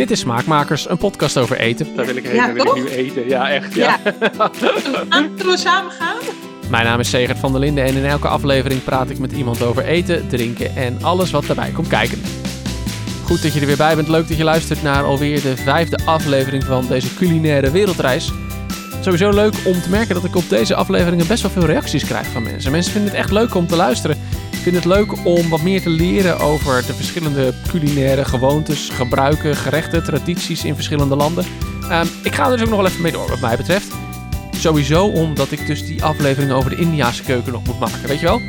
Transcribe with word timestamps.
Dit 0.00 0.10
is 0.10 0.20
Smaakmakers, 0.20 0.88
een 0.88 0.96
podcast 0.98 1.36
over 1.38 1.58
eten. 1.58 1.86
Daar 1.96 2.06
wil 2.06 2.16
ik 2.16 2.24
heen, 2.24 2.34
Ja, 2.34 2.44
daar 2.44 2.54
wil 2.54 2.62
ik 2.62 2.68
toch? 2.68 2.78
nu 2.78 2.88
eten. 2.88 3.28
Ja, 3.28 3.50
echt. 3.50 3.74
Ja. 3.74 3.98
Zullen 4.58 5.36
we 5.50 5.54
samen 5.56 5.92
gaan? 5.92 6.16
Mijn 6.70 6.84
naam 6.84 7.00
is 7.00 7.10
Segert 7.10 7.38
van 7.38 7.52
der 7.52 7.60
Linden 7.60 7.84
en 7.84 7.94
in 7.94 8.04
elke 8.04 8.28
aflevering 8.28 8.84
praat 8.84 9.10
ik 9.10 9.18
met 9.18 9.32
iemand 9.32 9.62
over 9.62 9.84
eten, 9.84 10.28
drinken 10.28 10.76
en 10.76 11.02
alles 11.02 11.30
wat 11.30 11.46
daarbij 11.46 11.70
komt 11.70 11.88
kijken. 11.88 12.22
Goed 13.24 13.42
dat 13.42 13.52
je 13.54 13.60
er 13.60 13.66
weer 13.66 13.76
bij 13.76 13.94
bent. 13.96 14.08
Leuk 14.08 14.28
dat 14.28 14.36
je 14.36 14.44
luistert 14.44 14.82
naar 14.82 15.04
alweer 15.04 15.42
de 15.42 15.56
vijfde 15.56 15.98
aflevering 16.04 16.64
van 16.64 16.86
deze 16.88 17.14
culinaire 17.14 17.70
wereldreis. 17.70 18.30
Sowieso 19.00 19.30
leuk 19.30 19.54
om 19.64 19.80
te 19.82 19.90
merken 19.90 20.14
dat 20.14 20.24
ik 20.24 20.36
op 20.36 20.48
deze 20.48 20.74
afleveringen 20.74 21.26
best 21.26 21.42
wel 21.42 21.50
veel 21.50 21.66
reacties 21.66 22.04
krijg 22.04 22.26
van 22.26 22.42
mensen. 22.42 22.70
Mensen 22.72 22.92
vinden 22.92 23.10
het 23.10 23.20
echt 23.20 23.30
leuk 23.30 23.54
om 23.54 23.66
te 23.66 23.76
luisteren. 23.76 24.18
Vinden 24.62 24.82
het 24.82 24.90
leuk 24.90 25.26
om 25.26 25.48
wat 25.48 25.62
meer 25.62 25.82
te 25.82 25.88
leren 25.88 26.38
over 26.38 26.86
de 26.86 26.94
verschillende 26.94 27.54
culinaire 27.68 28.24
gewoontes, 28.24 28.88
gebruiken, 28.88 29.56
gerechten, 29.56 30.04
tradities 30.04 30.64
in 30.64 30.74
verschillende 30.74 31.16
landen. 31.16 31.44
Ehm, 31.88 32.06
ik 32.22 32.34
ga 32.34 32.44
er 32.44 32.50
dus 32.50 32.60
ook 32.60 32.68
nog 32.68 32.78
wel 32.78 32.86
even 32.86 33.02
mee 33.02 33.12
door 33.12 33.28
wat 33.28 33.40
mij 33.40 33.56
betreft. 33.56 33.86
Sowieso 34.50 35.06
omdat 35.06 35.50
ik 35.52 35.66
dus 35.66 35.86
die 35.86 36.02
aflevering 36.02 36.52
over 36.52 36.70
de 36.70 36.76
Indiase 36.76 37.22
keuken 37.22 37.52
nog 37.52 37.64
moet 37.64 37.78
maken, 37.78 38.08
weet 38.08 38.20
je 38.20 38.26
wel? 38.26 38.40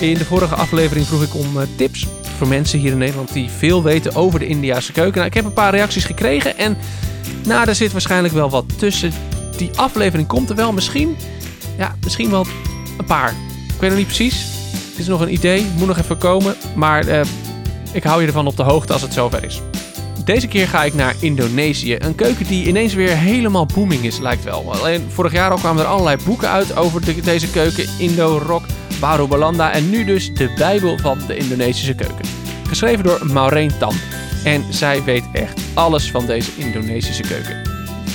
In 0.00 0.14
de 0.14 0.24
vorige 0.24 0.54
aflevering 0.54 1.06
vroeg 1.06 1.22
ik 1.22 1.34
om 1.34 1.60
eh, 1.60 1.66
tips 1.76 2.06
voor 2.36 2.48
mensen 2.48 2.78
hier 2.78 2.92
in 2.92 2.98
Nederland 2.98 3.32
die 3.32 3.50
veel 3.50 3.82
weten 3.82 4.14
over 4.14 4.38
de 4.38 4.46
Indiase 4.46 4.92
keuken. 4.92 5.14
Nou, 5.14 5.26
ik 5.26 5.34
heb 5.34 5.44
een 5.44 5.52
paar 5.52 5.74
reacties 5.74 6.04
gekregen 6.04 6.58
en 6.58 6.76
nou, 7.44 7.68
er 7.68 7.74
zit 7.74 7.92
waarschijnlijk 7.92 8.34
wel 8.34 8.50
wat 8.50 8.78
tussen. 8.78 9.12
Die 9.56 9.70
aflevering 9.74 10.28
komt 10.28 10.50
er 10.50 10.56
wel 10.56 10.72
misschien, 10.72 11.16
ja, 11.78 11.94
misschien 12.00 12.30
wel 12.30 12.46
een 12.98 13.04
paar. 13.04 13.34
Ik 13.74 13.80
weet 13.80 13.90
nog 13.90 13.98
niet 13.98 14.06
precies. 14.06 14.53
Het 14.94 15.02
is 15.02 15.08
nog 15.08 15.20
een 15.20 15.32
idee, 15.32 15.66
moet 15.78 15.86
nog 15.86 15.98
even 15.98 16.18
komen, 16.18 16.54
maar 16.74 17.06
eh, 17.06 17.20
ik 17.92 18.02
hou 18.04 18.20
je 18.20 18.26
ervan 18.26 18.46
op 18.46 18.56
de 18.56 18.62
hoogte 18.62 18.92
als 18.92 19.02
het 19.02 19.12
zover 19.12 19.44
is. 19.44 19.60
Deze 20.24 20.46
keer 20.48 20.68
ga 20.68 20.84
ik 20.84 20.94
naar 20.94 21.14
Indonesië. 21.20 21.96
Een 21.98 22.14
keuken 22.14 22.46
die 22.46 22.66
ineens 22.66 22.94
weer 22.94 23.16
helemaal 23.16 23.66
booming 23.74 24.02
is, 24.04 24.18
lijkt 24.18 24.44
wel. 24.44 24.72
Alleen 24.74 25.04
vorig 25.08 25.32
jaar 25.32 25.50
al 25.50 25.56
kwamen 25.58 25.82
er 25.82 25.88
allerlei 25.88 26.16
boeken 26.24 26.48
uit 26.48 26.76
over 26.76 27.04
de- 27.04 27.20
deze 27.20 27.50
keuken. 27.50 27.86
Indo-Rock, 27.98 28.64
Baru 29.00 29.26
Balanda 29.26 29.72
en 29.72 29.90
nu 29.90 30.04
dus 30.04 30.34
de 30.34 30.52
Bijbel 30.56 30.98
van 30.98 31.18
de 31.26 31.36
Indonesische 31.36 31.94
keuken. 31.94 32.24
Geschreven 32.68 33.04
door 33.04 33.26
Maureen 33.32 33.78
Tan. 33.78 33.94
En 34.44 34.64
zij 34.70 35.02
weet 35.04 35.24
echt 35.32 35.60
alles 35.74 36.10
van 36.10 36.26
deze 36.26 36.50
Indonesische 36.56 37.22
keuken. 37.22 37.62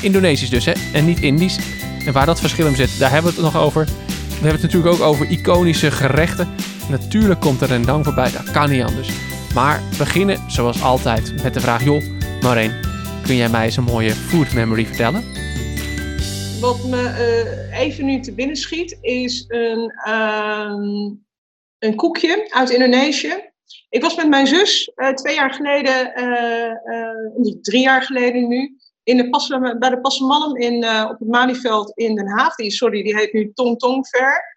Indonesisch 0.02 0.50
dus, 0.50 0.66
hè? 0.66 0.74
En 0.94 1.06
niet 1.06 1.20
Indisch. 1.22 1.58
En 2.06 2.14
waar 2.14 2.26
dat 2.26 2.40
verschil 2.40 2.68
in 2.68 2.76
zit, 2.76 3.00
daar 3.00 3.12
hebben 3.12 3.36
we 3.36 3.42
het 3.42 3.54
nog 3.54 3.64
over. 3.64 3.86
We 3.86 4.46
hebben 4.46 4.52
het 4.52 4.72
natuurlijk 4.72 4.94
ook 4.94 5.02
over 5.08 5.30
iconische 5.30 5.92
gerechten. 5.92 6.50
Natuurlijk 6.90 7.40
komt 7.40 7.62
er 7.62 7.68
rendang 7.68 8.06
voorbij, 8.06 8.32
dat 8.32 8.52
kan 8.52 8.70
niet 8.70 8.84
anders. 8.84 9.10
Maar 9.54 9.82
beginnen 9.98 10.52
zoals 10.52 10.84
altijd 10.84 11.44
met 11.44 11.54
de 11.54 11.60
vraag: 11.60 11.84
joh, 11.84 12.04
Maureen, 12.42 12.72
kun 13.24 13.36
jij 13.36 13.50
mij 13.50 13.66
eens 13.66 13.78
een 13.78 13.84
mooie 13.84 14.12
food 14.12 14.54
memory 14.54 14.86
vertellen? 14.86 15.24
Wat 16.62 16.84
me 16.84 17.08
eh, 17.08 17.80
even 17.80 18.06
nu 18.06 18.20
te 18.20 18.34
binnen 18.34 18.56
schiet, 18.56 18.98
is 19.02 19.46
een, 19.48 19.92
ehm, 20.04 21.14
een 21.80 21.96
koekje 21.96 22.48
uit 22.50 22.70
Indonesië. 22.70 23.34
Ik 23.90 24.02
was 24.02 24.16
met 24.16 24.30
mijn 24.30 24.48
zus 24.48 24.92
eh, 24.96 25.14
twee 25.14 25.36
jaar 25.36 25.54
geleden, 25.54 26.14
eh, 26.14 27.54
drie 27.62 27.82
jaar 27.82 28.02
geleden 28.02 28.48
nu, 28.48 28.78
in 29.04 29.18
de 29.18 29.30
Passe, 29.30 29.76
bij 29.80 29.90
de 29.90 30.00
Passemalm 30.02 30.58
in, 30.58 30.76
op 30.86 31.20
het 31.20 31.28
Malieveld 31.28 31.92
in 31.98 32.16
Den 32.16 32.30
Haag. 32.30 32.56
Die, 32.56 32.72
sorry, 32.72 33.04
die 33.04 33.16
heet 33.16 33.34
nu 33.34 33.52
Tong 33.54 33.80
Tong 33.80 34.08
Fair. 34.08 34.56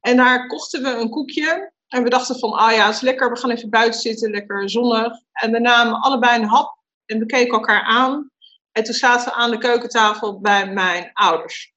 En 0.00 0.16
daar 0.16 0.46
kochten 0.46 0.82
we 0.82 0.88
een 0.88 1.10
koekje. 1.10 1.72
En 1.88 2.02
we 2.02 2.08
dachten 2.10 2.38
van, 2.38 2.52
ah 2.52 2.72
ja, 2.72 2.86
het 2.86 2.94
is 2.94 3.00
lekker, 3.00 3.30
we 3.30 3.38
gaan 3.38 3.50
even 3.50 3.70
buiten 3.70 4.00
zitten, 4.00 4.30
lekker 4.30 4.70
zonnig. 4.70 5.12
En 5.32 5.50
we 5.50 5.58
namen 5.58 6.00
allebei 6.00 6.40
een 6.42 6.48
hap 6.48 6.78
en 7.06 7.18
we 7.18 7.26
keken 7.26 7.52
elkaar 7.52 7.82
aan. 7.82 8.30
En 8.72 8.84
toen 8.84 8.94
zaten 8.94 9.24
we 9.24 9.34
aan 9.34 9.50
de 9.50 9.58
keukentafel 9.58 10.40
bij 10.40 10.72
mijn 10.72 11.10
ouders. 11.12 11.72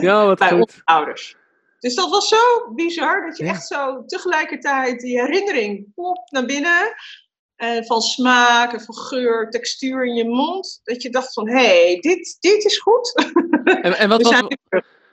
Ja, 0.00 0.26
wat 0.26 0.38
bij 0.48 0.48
goed. 0.48 0.58
onze 0.60 0.80
ouders. 0.84 1.36
Dus 1.78 1.94
dat 1.94 2.10
was 2.10 2.28
zo 2.28 2.72
bizar, 2.74 3.26
dat 3.26 3.36
je 3.36 3.44
Ja. 3.44 3.50
echt 3.50 3.66
zo 3.66 4.04
tegelijkertijd 4.06 5.00
die 5.00 5.20
herinnering 5.20 5.94
pop 5.94 6.30
naar 6.30 6.44
binnen. 6.44 6.94
En 7.56 7.84
van 7.86 8.00
smaak 8.00 8.72
en 8.72 8.80
van 8.80 8.94
geur, 8.94 9.50
textuur 9.50 10.06
in 10.06 10.14
je 10.14 10.28
mond. 10.28 10.80
Dat 10.82 11.02
je 11.02 11.10
dacht 11.10 11.32
van, 11.32 11.48
hé, 11.48 11.54
hey, 11.84 11.98
dit, 12.00 12.36
dit 12.40 12.64
is 12.64 12.78
goed. 12.78 13.14
En, 13.64 13.98
en 13.98 14.08
wat, 14.08 14.22
was, 14.28 14.42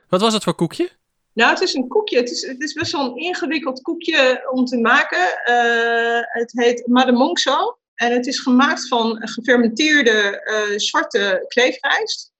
wat 0.10 0.22
was 0.22 0.34
het 0.34 0.44
voor 0.44 0.56
koekje? 0.56 0.90
Nou, 1.34 1.52
het 1.52 1.62
is 1.62 1.74
een 1.74 1.88
koekje. 1.88 2.18
Het 2.18 2.32
is, 2.32 2.48
het 2.48 2.62
is 2.62 2.74
best 2.74 2.92
wel 2.92 3.06
een 3.06 3.18
ingewikkeld 3.18 3.82
koekje 3.82 4.50
om 4.52 4.66
te 4.66 4.78
maken. 4.78 5.44
Eh, 5.44 6.20
het 6.22 6.52
heet 6.52 6.88
mademongso. 6.88 7.78
En 7.96 8.12
het 8.12 8.28
is 8.28 8.40
gemaakt 8.40 8.88
van 8.88 9.28
gefermenteerde 9.28 10.42
eh, 10.42 10.78
zwarte 10.78 11.46
kleefrijst. 11.48 12.32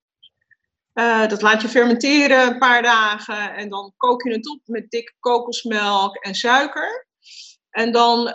Eh, 0.94 1.28
dat 1.28 1.42
laat 1.42 1.62
je 1.62 1.70
fermenteren 1.70 2.48
een 2.48 2.58
paar 2.58 2.82
dagen. 2.82 3.56
En 3.56 3.70
dan 3.70 3.94
kook 3.98 4.24
je 4.24 4.32
het 4.32 4.50
op 4.50 4.60
met 4.66 4.90
dikke 4.90 5.14
kokosmelk 5.20 6.16
en 6.16 6.36
suiker. 6.36 7.08
En 7.70 7.92
dan 7.92 8.34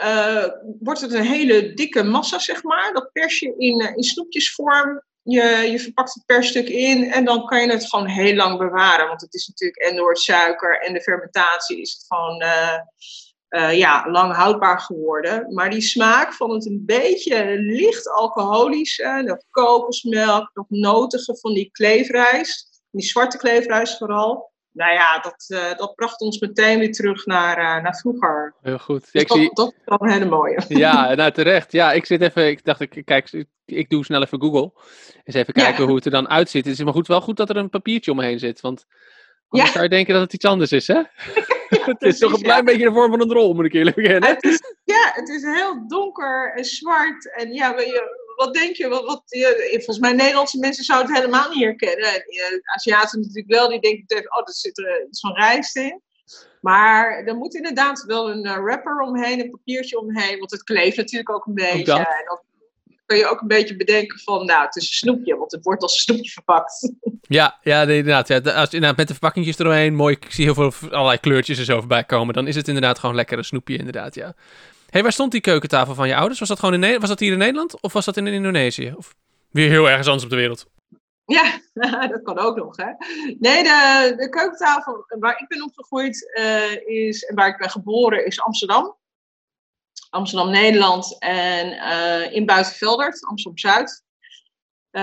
wordt 0.81 1.01
het 1.01 1.13
een 1.13 1.27
hele 1.27 1.75
dikke 1.75 2.03
massa, 2.03 2.39
zeg 2.39 2.63
maar. 2.63 2.93
Dat 2.93 3.13
pers 3.13 3.39
je 3.39 3.55
in, 3.57 3.97
in 3.97 4.03
snoepjesvorm. 4.03 5.03
Je, 5.25 5.43
je 5.71 5.79
verpakt 5.79 6.15
het 6.15 6.27
per 6.27 6.45
stuk 6.45 6.69
in 6.69 7.13
en 7.13 7.25
dan 7.25 7.47
kan 7.47 7.61
je 7.61 7.71
het 7.71 7.89
gewoon 7.89 8.07
heel 8.07 8.35
lang 8.35 8.59
bewaren. 8.59 9.09
Want 9.09 9.21
het 9.21 9.35
is 9.35 9.47
natuurlijk 9.47 9.81
en 9.81 9.97
door 9.97 10.09
het 10.09 10.19
suiker 10.19 10.81
en 10.81 10.93
de 10.93 11.03
fermentatie 11.03 11.81
is 11.81 11.93
het 11.93 12.05
gewoon 12.09 12.41
eh, 12.41 12.79
eh, 13.49 13.79
ja, 13.79 14.11
lang 14.11 14.35
houdbaar 14.35 14.81
geworden. 14.81 15.55
Maar 15.55 15.71
die 15.71 15.81
smaak 15.81 16.33
van 16.33 16.51
het 16.51 16.67
een 16.67 16.83
beetje 16.87 17.59
licht 17.59 18.11
alcoholisch, 18.11 18.99
eh, 18.99 19.25
dat 19.25 19.47
kokosmelk, 19.51 20.51
dat 20.53 20.67
notige 20.69 21.39
van 21.41 21.55
die 21.55 21.71
kleefrijst, 21.71 22.83
die 22.91 23.07
zwarte 23.07 23.37
kleefrijst 23.37 23.99
vooral. 23.99 24.53
Nou 24.75 24.93
ja, 24.93 25.19
dat, 25.19 25.45
eh, 25.49 25.79
dat 25.79 25.95
bracht 25.95 26.21
ons 26.21 26.39
meteen 26.39 26.79
weer 26.79 26.93
terug 26.93 27.27
naar, 27.27 27.57
eh, 27.59 27.83
naar 27.83 27.97
vroeger. 27.97 28.55
Heel 28.61 28.79
goed. 28.79 29.13
Dus 29.13 29.23
ik 29.23 29.29
dat, 29.29 29.37
zie... 29.37 29.51
dat 29.55 29.69
is 29.77 29.83
wel 29.85 30.03
een 30.03 30.11
hele 30.11 30.25
mooie. 30.25 30.63
ja, 30.85 31.15
nou 31.15 31.31
terecht. 31.33 31.73
Ja, 31.73 31.93
ik 31.93 32.07
zit 32.07 32.21
even. 32.21 32.49
Ik 32.49 32.65
dacht, 32.65 32.81
ik, 32.81 33.03
kijk, 33.05 33.33
ik, 33.33 33.47
ik 33.65 33.89
doe 33.91 34.05
snel 34.05 34.23
even 34.23 34.41
Google. 34.41 34.73
Eens 35.25 35.37
even 35.37 35.53
Ja. 35.57 35.63
kijken 35.65 35.85
hoe 35.85 35.95
het 35.95 36.05
er 36.05 36.11
dan 36.11 36.29
uitziet. 36.29 36.65
Het 36.65 36.79
is 36.79 36.85
maar 36.85 36.93
goed, 36.93 37.07
wel 37.07 37.21
goed 37.21 37.37
dat 37.37 37.51
er 37.51 37.57
een 37.57 37.71
papiertje 37.71 38.11
omheen 38.11 38.39
zit. 38.39 38.61
Want 38.61 38.85
anders 39.49 39.69
Ja. 39.69 39.75
zou 39.75 39.85
je 39.85 39.91
denken 39.97 40.13
dat 40.15 40.23
het 40.23 40.33
iets 40.33 40.45
anders 40.45 40.73
is, 40.73 40.87
hè? 40.87 41.03
het 41.69 41.87
is 41.87 41.95
precies, 41.99 42.19
toch 42.19 42.33
een 42.33 42.43
klein 42.43 42.65
beetje 42.65 42.85
de 42.85 42.93
vorm 42.93 43.11
van 43.11 43.21
een 43.21 43.29
drol, 43.29 43.55
moet 43.55 43.65
ik 43.65 43.73
eerlijk 43.73 43.97
bekennen. 43.97 44.29
Het 44.29 44.43
is, 44.45 44.61
ja, 44.85 45.11
het 45.15 45.29
is 45.29 45.43
heel 45.43 45.89
donker 45.89 46.53
en 46.57 46.65
zwart. 46.65 47.35
En 47.35 47.53
ja, 47.53 47.69
je, 47.81 48.24
wat 48.37 48.55
denk 48.55 48.77
je? 48.77 48.89
Wat, 48.89 49.05
wat, 49.05 49.23
je- 49.27 49.71
volgens 49.71 49.99
mij 49.99 50.13
Nederlandse 50.13 50.59
mensen 50.59 50.85
zouden 50.85 51.13
het 51.13 51.21
helemaal 51.25 51.49
niet 51.51 51.63
herkennen. 51.65 52.09
En, 52.09 52.21
eh, 52.21 52.75
Aziaten 52.75 53.21
natuurlijk 53.21 53.47
wel, 53.53 53.69
die 53.69 53.81
denken 53.81 54.05
meteen, 54.09 54.35
oh, 54.35 54.43
er 54.49 54.55
zit 54.55 54.79
er 54.79 55.07
iets 55.09 55.21
van 55.21 55.35
rijst 55.35 55.77
in. 55.77 56.01
Maar 56.61 57.23
er 57.25 57.37
moet 57.37 57.55
inderdaad 57.55 58.05
wel 58.07 58.31
een 58.31 58.45
eh, 58.45 58.63
wrapper 58.63 59.01
omheen, 59.01 59.41
een 59.41 59.51
papiertje 59.51 59.99
omheen. 60.01 60.39
Want 60.39 60.51
het 60.51 60.63
kleeft 60.63 60.97
natuurlijk 60.97 61.31
ook 61.31 61.47
een 61.47 61.55
beetje. 61.55 61.85
dat. 61.85 61.97
En 61.99 62.25
dan 62.27 62.41
kun 63.07 63.17
je 63.17 63.27
ook 63.27 63.41
een 63.41 63.49
beetje 63.49 63.77
bedenken 63.77 64.19
van, 64.19 64.47
nou, 64.47 64.65
het 64.65 64.77
is 64.77 64.83
een 64.83 64.95
snoepje. 64.95 65.37
Want 65.37 65.53
het 65.53 65.65
wordt 65.65 65.83
als 65.83 65.95
een 65.95 66.01
snoepje 66.01 66.31
verpakt. 66.31 66.93
Ja, 67.21 67.59
ja 67.63 67.81
inderdaad. 67.83 68.29
Ja, 68.29 68.39
als, 68.39 68.73
inderdaad. 68.73 68.97
Met 68.97 69.07
de 69.07 69.13
verpakkingjes 69.13 69.59
eromheen, 69.59 69.95
mooi. 69.95 70.17
Ik 70.21 70.27
zie 70.33 70.45
heel 70.45 70.71
veel 70.71 70.91
allerlei 70.91 71.19
kleurtjes 71.19 71.59
er 71.59 71.65
zo 71.65 71.79
voorbij 71.79 72.05
komen. 72.05 72.35
Dan 72.35 72.47
is 72.47 72.57
het 72.57 72.69
inderdaad 72.69 72.99
gewoon 72.99 73.15
lekker 73.15 73.39
een 73.39 73.45
snoepje, 73.45 73.77
inderdaad, 73.77 74.15
ja. 74.15 74.35
Hey, 74.95 75.03
waar 75.03 75.13
stond 75.13 75.33
die 75.33 75.41
keukentafel 75.41 75.95
van 75.95 76.09
je 76.09 76.17
ouders? 76.17 76.39
Was 76.39 76.49
dat 76.49 76.59
gewoon 76.59 76.75
in 76.75 76.81
Ne- 76.81 76.99
was 76.99 77.09
dat 77.09 77.21
hier 77.21 77.33
in 77.33 77.39
Nederland 77.39 77.81
of 77.81 77.93
was 77.93 78.05
dat 78.05 78.17
in 78.17 78.27
Indonesië? 78.27 78.95
Of 78.97 79.15
weer 79.51 79.69
heel 79.69 79.89
ergens 79.89 80.07
anders 80.07 80.25
op 80.25 80.31
de 80.31 80.37
wereld? 80.37 80.67
Ja, 81.25 81.61
dat 82.09 82.23
kan 82.23 82.39
ook 82.39 82.57
nog, 82.57 82.77
hè. 82.77 82.93
Nee, 83.39 83.63
de, 83.63 84.13
de 84.17 84.29
keukentafel 84.29 85.05
waar 85.19 85.41
ik 85.41 85.49
ben 85.49 85.63
opgegroeid 85.63 86.33
eh, 86.35 86.87
is, 86.87 87.25
en 87.25 87.35
waar 87.35 87.49
ik 87.49 87.59
ben 87.59 87.71
geboren, 87.71 88.27
is 88.27 88.41
Amsterdam. 88.41 88.97
Amsterdam, 90.11 90.51
Nederland 90.51 91.17
en 91.19 91.73
eh, 91.73 92.33
in 92.33 92.47
Buitenveldert, 92.47 93.25
Amsterdam-Zuid. 93.25 94.03
Eh, 94.91 95.03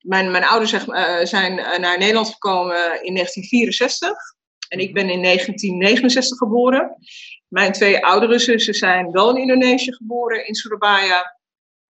mijn, 0.00 0.30
mijn 0.30 0.44
ouders 0.44 0.70
zeg, 0.70 0.84
zijn 1.28 1.54
naar 1.54 1.98
Nederland 1.98 2.28
gekomen 2.28 2.76
in 2.76 3.14
1964. 3.14 4.12
En 4.68 4.78
ik 4.78 4.94
ben 4.94 5.10
in 5.10 5.22
1969 5.22 6.38
geboren. 6.38 6.96
Mijn 7.48 7.72
twee 7.72 8.04
oudere 8.04 8.38
zussen 8.38 8.74
zijn 8.74 9.10
wel 9.10 9.30
in 9.30 9.42
Indonesië 9.42 9.92
geboren, 9.92 10.46
in 10.46 10.54
Surabaya. 10.54 11.36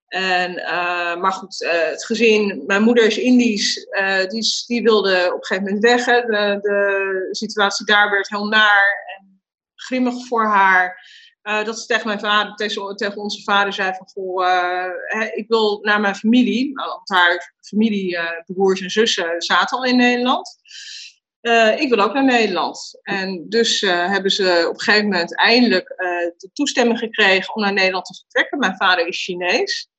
En, 0.07 0.65
eh, 0.65 1.15
maar 1.15 1.31
goed, 1.31 1.63
eh, 1.63 1.89
het 1.89 2.05
gezin, 2.05 2.63
mijn 2.65 2.83
moeder 2.83 3.05
is 3.05 3.17
Indisch, 3.17 3.77
eh, 3.77 4.27
die, 4.27 4.63
die 4.67 4.83
wilde 4.83 5.25
op 5.25 5.39
een 5.39 5.45
gegeven 5.45 5.63
moment 5.63 5.83
weg. 5.83 6.05
Hè. 6.05 6.21
De, 6.21 7.27
situatie 7.31 7.85
daar 7.85 8.11
werd 8.11 8.29
heel 8.29 8.47
naar 8.47 9.15
en 9.17 9.41
grimmig 9.75 10.27
voor 10.27 10.45
haar. 10.45 11.15
Dat 11.41 11.79
ze 11.79 11.85
tegen 11.85 12.07
mijn 12.07 12.19
vader, 12.19 12.55
tegen, 12.95 13.17
onze 13.17 13.43
vader 13.43 13.73
zei 13.73 13.93
van, 13.93 14.07
goh, 14.07 14.45
ik 15.35 15.45
wil 15.47 15.79
naar 15.81 15.99
mijn 15.99 16.15
familie. 16.15 16.73
Want 16.73 17.09
haar 17.09 17.53
familie, 17.61 18.17
broers 18.45 18.81
en 18.81 18.89
zussen, 18.89 19.41
zaten 19.41 19.77
al 19.77 19.85
in 19.85 19.95
Nederland. 19.95 20.59
Eh, 21.47 21.79
ik 21.79 21.89
wil 21.89 21.99
ook 21.99 22.13
naar 22.13 22.25
Nederland. 22.25 22.99
En 23.01 23.45
dus 23.49 23.81
eh, 23.81 24.09
hebben 24.09 24.31
ze 24.31 24.65
op 24.67 24.73
een 24.73 24.81
gegeven 24.81 25.09
moment 25.09 25.37
eindelijk 25.37 25.89
eh, 25.89 26.07
de 26.37 26.49
toestemming 26.53 26.99
gekregen 26.99 27.55
om 27.55 27.61
naar 27.61 27.73
Nederland 27.73 28.05
te 28.05 28.13
vertrekken. 28.13 28.59
Mijn 28.59 28.75
vader 28.75 29.07
is 29.07 29.23
Chinees. 29.23 29.89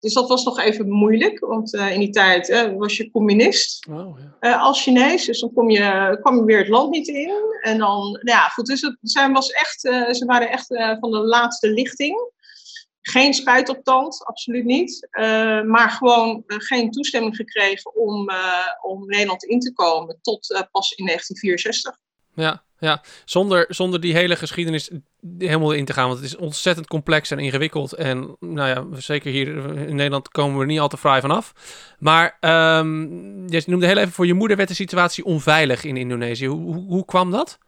Dus 0.00 0.12
dat 0.12 0.28
was 0.28 0.44
nog 0.44 0.60
even 0.60 0.90
moeilijk, 0.90 1.38
want 1.38 1.74
in 1.74 1.98
die 1.98 2.10
tijd 2.10 2.72
was 2.76 2.96
je 2.96 3.10
communist 3.10 3.86
oh, 3.90 4.18
ja. 4.40 4.56
als 4.56 4.82
Chinees. 4.82 5.24
Dus 5.24 5.40
dan 5.40 5.52
kom 5.52 5.70
je, 5.70 6.18
kwam 6.20 6.36
je 6.36 6.44
weer 6.44 6.58
het 6.58 6.68
land 6.68 6.90
niet 6.90 7.08
in. 7.08 7.32
En 7.60 7.78
dan, 7.78 8.00
nou 8.00 8.20
ja, 8.22 8.48
goed, 8.48 8.66
dus 8.66 8.80
het, 8.80 8.96
zij 9.02 9.30
was 9.30 9.50
echt, 9.50 9.80
ze 9.80 10.22
waren 10.26 10.50
echt 10.50 10.66
van 11.00 11.10
de 11.10 11.18
laatste 11.18 11.70
lichting. 11.70 12.30
Geen 13.10 13.34
spijt 13.34 13.68
op 13.68 13.84
tand, 13.84 14.24
absoluut 14.24 14.64
niet. 14.64 15.08
maar 15.66 15.90
gewoon 15.90 16.44
geen 16.46 16.90
toestemming 16.90 17.36
gekregen 17.36 17.94
om, 17.94 18.30
om 18.82 19.06
Nederland 19.06 19.44
in 19.44 19.60
te 19.60 19.72
komen 19.72 20.18
tot 20.22 20.66
pas 20.70 20.92
in 20.92 21.04
1964. 21.04 21.96
Ja, 22.34 22.62
ja. 22.78 23.02
Zonder, 23.24 23.66
zonder 23.68 24.00
die 24.00 24.14
hele 24.14 24.36
geschiedenis 24.36 24.90
helemaal 25.38 25.72
in 25.72 25.84
te 25.84 25.92
gaan. 25.92 26.06
Want 26.08 26.18
het 26.18 26.28
is 26.28 26.36
ontzettend 26.36 26.86
complex 26.86 27.30
en 27.30 27.38
ingewikkeld. 27.38 27.92
En 27.92 28.36
nou 28.40 28.68
ja, 28.68 29.00
zeker 29.00 29.30
hier 29.32 29.48
in 29.88 29.96
Nederland 29.96 30.28
komen 30.28 30.54
we 30.54 30.60
er 30.60 30.66
niet 30.66 30.80
al 30.80 30.88
te 30.88 30.96
fraai 30.96 31.20
vanaf. 31.20 31.52
Maar 31.98 32.36
um, 32.80 33.48
je 33.48 33.62
noemde 33.66 33.86
heel 33.86 33.96
even 33.96 34.12
voor 34.12 34.26
je 34.26 34.34
moeder 34.34 34.56
werd 34.56 34.68
de 34.68 34.74
situatie 34.74 35.24
onveilig 35.24 35.84
in 35.84 35.96
Indonesië. 35.96 36.46
Hoe, 36.46 36.74
hoe, 36.74 36.84
hoe 36.86 37.04
kwam 37.04 37.30
dat? 37.30 37.58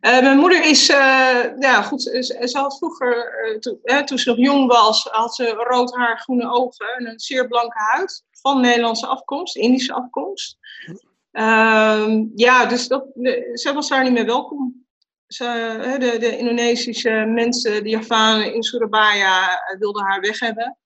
Uh, 0.00 0.20
mijn 0.20 0.38
moeder 0.38 0.64
is, 0.64 0.90
uh, 0.90 1.44
ja 1.58 1.82
goed, 1.82 2.02
ze, 2.02 2.42
ze 2.44 2.58
had 2.58 2.76
vroeger, 2.76 3.58
to, 3.60 3.78
toen 4.04 4.18
ze 4.18 4.28
nog 4.28 4.38
jong 4.38 4.66
was, 4.66 5.08
had 5.10 5.34
ze 5.34 5.50
rood 5.50 5.94
haar, 5.94 6.18
groene 6.18 6.50
ogen 6.50 6.86
en 6.96 7.06
een 7.06 7.20
zeer 7.20 7.48
blanke 7.48 7.78
huid. 7.78 8.24
Van 8.30 8.60
Nederlandse 8.60 9.06
afkomst, 9.06 9.56
Indische 9.56 9.92
afkomst. 9.92 10.58
Uh, 11.32 12.20
ja, 12.34 12.66
dus 12.66 12.88
dat, 12.88 13.06
zij 13.52 13.72
was 13.72 13.88
daar 13.88 14.02
niet 14.02 14.12
meer 14.12 14.26
welkom. 14.26 14.86
Ze, 15.26 15.96
de, 15.98 16.18
de, 16.18 16.38
Indonesische 16.38 17.10
mensen, 17.10 17.82
de 17.82 17.88
Javanen 17.88 18.54
in 18.54 18.62
Surabaya, 18.62 19.60
wilden 19.78 20.04
haar 20.04 20.20
weg 20.20 20.40
hebben. 20.40 20.78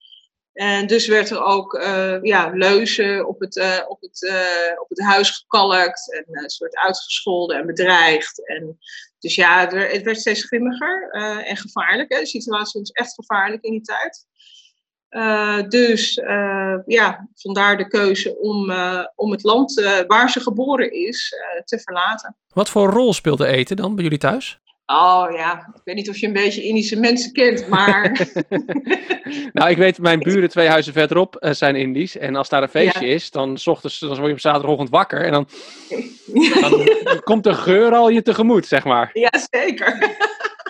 En 0.59 0.87
dus 0.87 1.07
werd 1.07 1.29
er 1.29 1.43
ook 1.43 1.73
uh, 1.73 2.17
ja, 2.21 2.49
leuzen 2.53 3.27
op 3.27 3.39
het, 3.39 3.55
uh, 3.55 3.79
op, 3.87 4.01
het, 4.01 4.21
uh, 4.21 4.81
op 4.81 4.89
het 4.89 5.01
huis 5.01 5.29
gekalkt 5.29 6.13
en 6.13 6.23
een 6.27 6.49
soort 6.49 6.75
uitgescholden 6.75 7.57
en 7.57 7.65
bedreigd. 7.65 8.47
En, 8.47 8.79
dus 9.19 9.35
ja, 9.35 9.59
het, 9.59 9.91
het 9.91 10.01
werd 10.01 10.19
steeds 10.19 10.43
grimmiger 10.43 11.09
en 11.43 11.57
gevaarlijk. 11.57 12.13
Hè. 12.13 12.19
De 12.19 12.25
situatie 12.25 12.79
was 12.79 12.91
echt 12.91 13.13
gevaarlijk 13.13 13.63
in 13.63 13.71
die 13.71 13.81
tijd. 13.81 14.27
Dus 15.71 16.13
ja, 16.85 17.27
vandaar 17.35 17.77
de 17.77 17.87
keuze 17.87 18.37
om, 18.37 18.71
om 19.15 19.31
het 19.31 19.43
land 19.43 19.73
waar 20.07 20.29
ze 20.29 20.39
geboren 20.39 20.91
is 20.91 21.33
te 21.65 21.79
verlaten. 21.79 22.35
Wat 22.47 22.69
voor 22.69 22.89
rol 22.89 23.13
speelde 23.13 23.47
eten 23.47 23.75
dan 23.75 23.95
bij 23.95 24.03
jullie 24.03 24.19
thuis? 24.19 24.59
Oh 24.91 25.27
ja, 25.31 25.71
ik 25.75 25.81
weet 25.83 25.95
niet 25.95 26.09
of 26.09 26.17
je 26.17 26.27
een 26.27 26.33
beetje 26.33 26.63
Indische 26.63 26.99
mensen 26.99 27.31
kent, 27.31 27.67
maar. 27.67 28.27
nou, 29.53 29.69
ik 29.69 29.77
weet, 29.77 29.97
mijn 29.97 30.19
buren 30.19 30.49
twee 30.49 30.67
huizen 30.67 30.93
verderop 30.93 31.37
zijn 31.39 31.75
Indisch. 31.75 32.17
En 32.17 32.35
als 32.35 32.49
daar 32.49 32.63
een 32.63 32.69
feestje 32.69 33.05
ja. 33.05 33.13
is, 33.13 33.31
dan, 33.31 33.57
s 33.57 33.67
ochtends, 33.67 33.99
dan 33.99 34.09
word 34.09 34.25
je 34.25 34.31
op 34.31 34.39
zaterdagochtend 34.39 34.89
wakker. 34.89 35.25
En 35.25 35.31
dan, 35.31 35.47
komt 37.23 37.43
de 37.43 37.53
geur 37.53 37.93
al 37.93 38.09
je 38.09 38.21
tegemoet, 38.21 38.65
zeg 38.65 38.83
maar. 38.83 39.09
Ja, 39.13 39.31
zeker. 39.51 40.17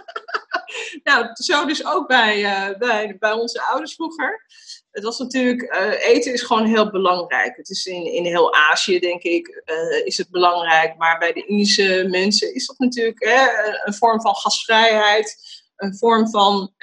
nou, 1.04 1.26
zo 1.34 1.66
dus 1.66 1.86
ook 1.86 2.08
bij, 2.08 2.42
uh, 2.42 2.78
bij, 2.78 3.16
bij 3.20 3.32
onze 3.32 3.62
ouders 3.62 3.94
vroeger. 3.94 4.46
Het 4.92 5.04
was 5.04 5.18
natuurlijk, 5.18 5.62
uh, 5.62 6.10
eten 6.10 6.34
is 6.34 6.42
gewoon 6.42 6.66
heel 6.66 6.90
belangrijk. 6.90 7.56
Het 7.56 7.70
is 7.70 7.86
in, 7.86 8.14
in 8.14 8.26
heel 8.26 8.54
Azië, 8.54 9.00
denk 9.00 9.24
ik, 9.24 9.64
uh, 9.66 10.06
is 10.06 10.18
het 10.18 10.30
belangrijk. 10.30 10.98
Maar 10.98 11.18
bij 11.18 11.34
de 11.34 11.46
Indische 11.46 12.08
mensen 12.10 12.54
is 12.54 12.66
dat 12.66 12.80
natuurlijk 12.80 13.24
hè, 13.24 13.48
een 13.86 13.94
vorm 13.94 14.22
van 14.22 14.36
gastvrijheid. 14.36 15.38
Een 15.76 15.98
vorm 15.98 16.30
van 16.30 16.74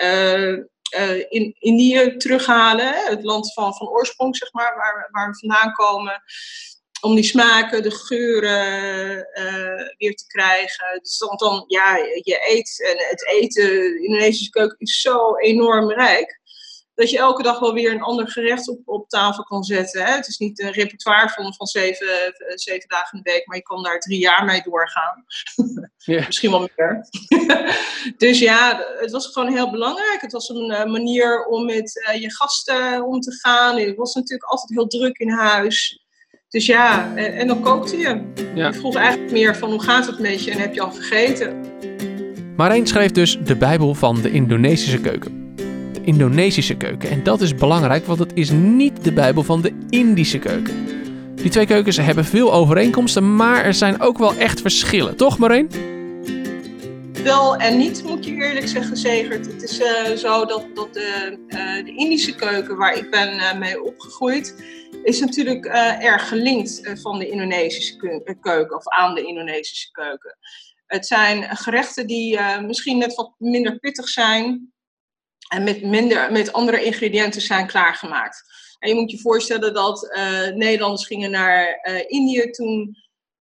in 1.29 1.57
Indië 1.59 2.17
terughalen. 2.17 2.95
Het 2.95 3.25
land 3.25 3.53
van, 3.53 3.75
van 3.75 3.89
oorsprong, 3.89 4.37
zeg 4.37 4.53
maar, 4.53 4.77
waar, 4.77 5.09
waar 5.11 5.31
we 5.31 5.39
vandaan 5.39 5.73
komen 5.73 6.23
om 7.01 7.15
die 7.15 7.25
smaken, 7.25 7.83
de 7.83 7.91
geuren 7.91 9.29
uh, 9.35 9.89
weer 9.97 10.15
te 10.15 10.27
krijgen. 10.27 11.01
Dus 11.03 11.19
dan, 11.19 11.37
dan, 11.37 11.65
ja, 11.67 11.97
je 11.97 12.47
eet 12.49 12.83
en 12.85 13.09
het 13.09 13.27
eten, 13.27 13.65
de 13.65 14.03
Indonesische 14.03 14.51
keuken 14.51 14.79
is 14.79 15.01
zo 15.01 15.37
enorm 15.37 15.93
rijk. 15.93 16.41
Dat 16.97 17.11
je 17.11 17.19
elke 17.19 17.43
dag 17.43 17.59
wel 17.59 17.73
weer 17.73 17.93
een 17.93 18.03
ander 18.03 18.29
gerecht 18.29 18.69
op, 18.69 18.81
op 18.85 19.09
tafel 19.09 19.45
kan 19.45 19.65
zetten. 19.65 20.05
Hè? 20.05 20.15
Het 20.15 20.29
is 20.29 20.39
niet 20.39 20.61
een 20.61 20.71
repertoire 20.71 21.29
van, 21.29 21.55
van 21.55 21.67
zeven, 21.67 22.35
zeven 22.55 22.89
dagen 22.89 23.19
in 23.19 23.25
de 23.25 23.31
week, 23.31 23.47
maar 23.47 23.57
je 23.57 23.63
kan 23.63 23.83
daar 23.83 23.99
drie 23.99 24.19
jaar 24.19 24.45
mee 24.45 24.63
doorgaan. 24.63 25.25
Yeah. 25.97 26.27
Misschien 26.27 26.51
wel 26.51 26.69
meer. 26.77 27.09
dus 28.17 28.39
ja, 28.39 28.85
het 28.99 29.11
was 29.11 29.27
gewoon 29.27 29.53
heel 29.53 29.71
belangrijk. 29.71 30.21
Het 30.21 30.33
was 30.33 30.49
een 30.49 30.71
uh, 30.71 30.85
manier 30.85 31.45
om 31.45 31.65
met 31.65 32.07
uh, 32.09 32.21
je 32.21 32.35
gasten 32.35 33.05
om 33.05 33.21
te 33.21 33.33
gaan. 33.33 33.79
Het 33.79 33.97
was 33.97 34.15
natuurlijk 34.15 34.51
altijd 34.51 34.71
heel 34.71 34.87
druk 34.87 35.19
in 35.19 35.31
huis. 35.31 36.05
Dus 36.49 36.67
ja, 36.67 37.15
en, 37.17 37.33
en 37.33 37.47
dan 37.47 37.61
kookte 37.61 37.97
je. 37.97 38.33
Je 38.55 38.73
vroeg 38.73 38.95
eigenlijk 38.95 39.33
meer 39.33 39.57
van 39.57 39.71
hoe 39.71 39.83
gaat 39.83 40.07
het 40.07 40.19
met 40.19 40.45
je 40.45 40.51
en 40.51 40.59
heb 40.59 40.75
je 40.75 40.81
al 40.81 40.91
gegeten. 40.91 41.65
Marijn 42.57 42.87
schreef 42.87 43.11
dus 43.11 43.39
de 43.45 43.57
Bijbel 43.57 43.95
van 43.95 44.23
de 44.23 44.31
Indonesische 44.31 45.01
keuken. 45.01 45.46
Indonesische 46.07 46.77
keuken. 46.77 47.11
En 47.11 47.23
dat 47.23 47.41
is 47.41 47.55
belangrijk, 47.55 48.07
want 48.07 48.19
het 48.19 48.33
is 48.35 48.51
niet 48.51 49.05
de 49.05 49.13
Bijbel 49.13 49.43
van 49.43 49.63
de 49.63 49.73
Indische 49.89 50.39
keuken. 50.39 50.87
Die 51.35 51.51
twee 51.51 51.67
keukens 51.67 51.97
hebben 51.97 52.25
veel 52.25 52.53
overeenkomsten, 52.53 53.37
maar 53.37 53.65
er 53.65 53.75
zijn 53.75 54.01
ook 54.01 54.19
wel 54.19 54.35
echt 54.35 54.61
verschillen. 54.61 55.17
Toch 55.17 55.39
Marijn? 55.39 55.69
Wel 57.23 57.57
en 57.57 57.79
niet, 57.79 58.03
moet 58.05 58.25
je 58.25 58.33
eerlijk 58.33 58.69
zeggen, 58.69 58.97
Zegert. 58.97 59.47
Het 59.47 59.63
is 59.63 59.81
uh, 59.81 60.17
zo 60.17 60.45
dat, 60.45 60.67
dat 60.75 60.95
de, 60.95 61.39
uh, 61.49 61.85
de 61.85 61.95
Indische 61.97 62.35
keuken, 62.35 62.77
waar 62.77 62.97
ik 62.97 63.11
ben 63.11 63.35
uh, 63.35 63.59
mee 63.59 63.83
opgegroeid, 63.83 64.65
is 65.03 65.21
natuurlijk 65.21 65.65
erg 66.01 66.29
gelinkt 66.29 66.91
van 67.03 67.19
de 67.19 67.29
Indonesische 67.29 67.97
keuken 68.41 68.77
of 68.77 68.89
aan 68.89 69.15
de 69.15 69.27
Indonesische 69.27 69.91
keuken. 69.91 70.39
Het 70.87 71.07
zijn 71.07 71.57
gerechten 71.57 72.07
die 72.07 72.41
misschien 72.67 72.99
net 72.99 73.15
wat 73.15 73.33
minder 73.39 73.79
pittig 73.79 74.09
zijn 74.09 74.73
en 75.49 75.65
met, 75.65 75.83
minder, 75.83 76.33
met 76.33 76.53
andere 76.53 76.85
ingrediënten 76.85 77.41
zijn 77.41 77.67
klaargemaakt. 77.67 78.43
En 78.79 78.89
je 78.89 78.95
moet 78.95 79.11
je 79.11 79.19
voorstellen 79.19 79.75
dat 79.75 80.19
Nederlanders 80.55 81.07
gingen 81.07 81.31
naar 81.31 81.81
Indië 82.09 82.51
toen 82.51 82.97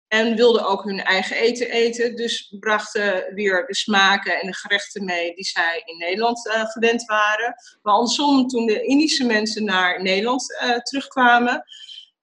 en 0.08 0.36
wilden 0.36 0.66
ook 0.66 0.84
hun 0.84 1.04
eigen 1.04 1.36
eten 1.36 1.70
eten. 1.70 2.16
Dus 2.16 2.56
brachten 2.60 3.34
weer 3.34 3.66
de 3.68 3.76
smaken 3.76 4.42
en 4.42 4.48
de 4.48 4.56
gerechten 4.56 5.06
mee 5.06 5.36
die 5.36 5.46
zij 5.46 5.82
in 5.86 5.98
Nederland 5.98 6.48
uh, 6.48 6.66
gewend 6.66 7.06
waren. 7.06 7.56
Maar 7.82 7.94
andersom, 7.94 8.48
toen 8.48 8.66
de 8.66 8.84
Indische 8.84 9.26
mensen 9.26 9.64
naar 9.64 10.02
Nederland 10.02 10.52
uh, 10.64 10.78
terugkwamen 10.78 11.64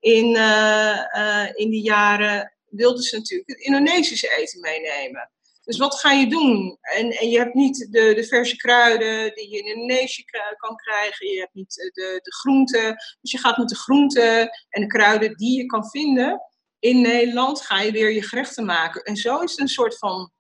in, 0.01 0.37
uh, 0.37 1.49
in 1.55 1.71
die 1.71 1.83
jaren, 1.83 2.53
wilden 2.69 3.03
ze 3.03 3.17
natuurlijk 3.17 3.49
het 3.49 3.61
Indonesische 3.61 4.37
eten 4.39 4.61
meenemen. 4.61 5.31
Dus 5.65 5.77
wat 5.77 6.01
ga 6.01 6.13
je 6.13 6.27
doen? 6.27 6.79
En, 6.81 7.11
en 7.11 7.29
je 7.29 7.39
hebt 7.39 7.55
niet 7.55 7.89
de, 7.91 8.15
de 8.15 8.25
verse 8.25 8.57
kruiden 8.57 9.35
die 9.35 9.51
je 9.51 9.59
in 9.59 9.75
Indonesië 9.75 10.25
kan 10.57 10.77
krijgen. 10.77 11.29
Je 11.29 11.39
hebt 11.39 11.55
niet 11.55 11.75
de, 11.75 12.21
de 12.23 12.35
groenten. 12.35 12.95
Dus 13.21 13.31
je 13.31 13.39
gaat 13.39 13.57
met 13.57 13.69
de 13.69 13.77
groenten 13.77 14.51
en 14.69 14.81
de 14.81 14.87
kruiden 14.87 15.37
die 15.37 15.59
je 15.59 15.67
kan 15.67 15.89
vinden 15.89 16.43
in 16.83 17.01
Nederland 17.01 17.61
ga 17.61 17.81
je 17.81 17.93
weer 17.93 18.13
je 18.13 18.23
gerechten 18.23 18.65
maken. 18.65 19.03
En 19.03 19.17
zo 19.17 19.41
is 19.41 19.51
het 19.51 19.61
een 19.61 19.69
soort 19.69 19.99
van, 19.99 20.31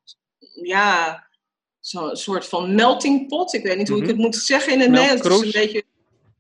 ja, 0.63 1.27
zo'n 1.81 2.17
soort 2.17 2.47
van 2.47 2.75
melting 2.75 3.29
pot. 3.29 3.53
Ik 3.53 3.63
weet 3.63 3.77
niet 3.77 3.89
hoe 3.89 3.97
ik 3.97 4.03
mhm. 4.03 4.13
het 4.13 4.21
moet 4.21 4.37
zeggen 4.37 4.73
in 4.73 4.81
het 4.81 4.91
Nederlands. 4.91 5.23
Het 5.23 5.33
is 5.33 5.55
een 5.55 5.61
beetje, 5.61 5.85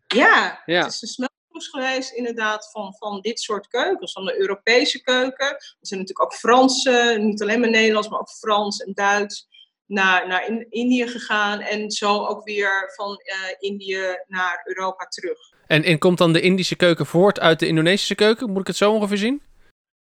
ja, 0.06 0.62
ja, 0.64 0.82
het 0.82 1.02
is 1.02 1.18
een 1.18 1.28
geweest 1.68 2.12
inderdaad 2.12 2.70
van, 2.70 2.94
van 2.98 3.20
dit 3.20 3.40
soort 3.40 3.68
keukens. 3.68 4.12
Van 4.12 4.24
de 4.24 4.40
Europese 4.40 5.02
keuken. 5.02 5.46
Er 5.46 5.76
zijn 5.80 6.00
natuurlijk 6.00 6.32
ook 6.32 6.38
Franse, 6.38 7.16
niet 7.20 7.42
alleen 7.42 7.60
maar 7.60 7.70
Nederlands, 7.70 8.08
maar 8.08 8.20
ook 8.20 8.30
Frans 8.30 8.80
en 8.80 8.92
Duits. 8.94 9.50
Naar, 9.86 10.28
naar 10.28 10.46
in, 10.46 10.66
Indië 10.70 11.06
gegaan 11.06 11.60
en 11.60 11.90
zo 11.90 12.26
ook 12.26 12.44
weer 12.44 12.92
van 12.94 13.20
uh, 13.24 13.70
Indië 13.70 14.18
naar 14.26 14.62
Europa 14.64 15.04
terug. 15.04 15.38
En, 15.66 15.82
en 15.82 15.98
komt 15.98 16.18
dan 16.18 16.32
de 16.32 16.40
Indische 16.40 16.76
keuken 16.76 17.06
voort 17.06 17.40
uit 17.40 17.58
de 17.58 17.66
Indonesische 17.66 18.14
keuken? 18.14 18.50
Moet 18.50 18.60
ik 18.60 18.66
het 18.66 18.76
zo 18.76 18.92
ongeveer 18.92 19.16
zien? 19.16 19.42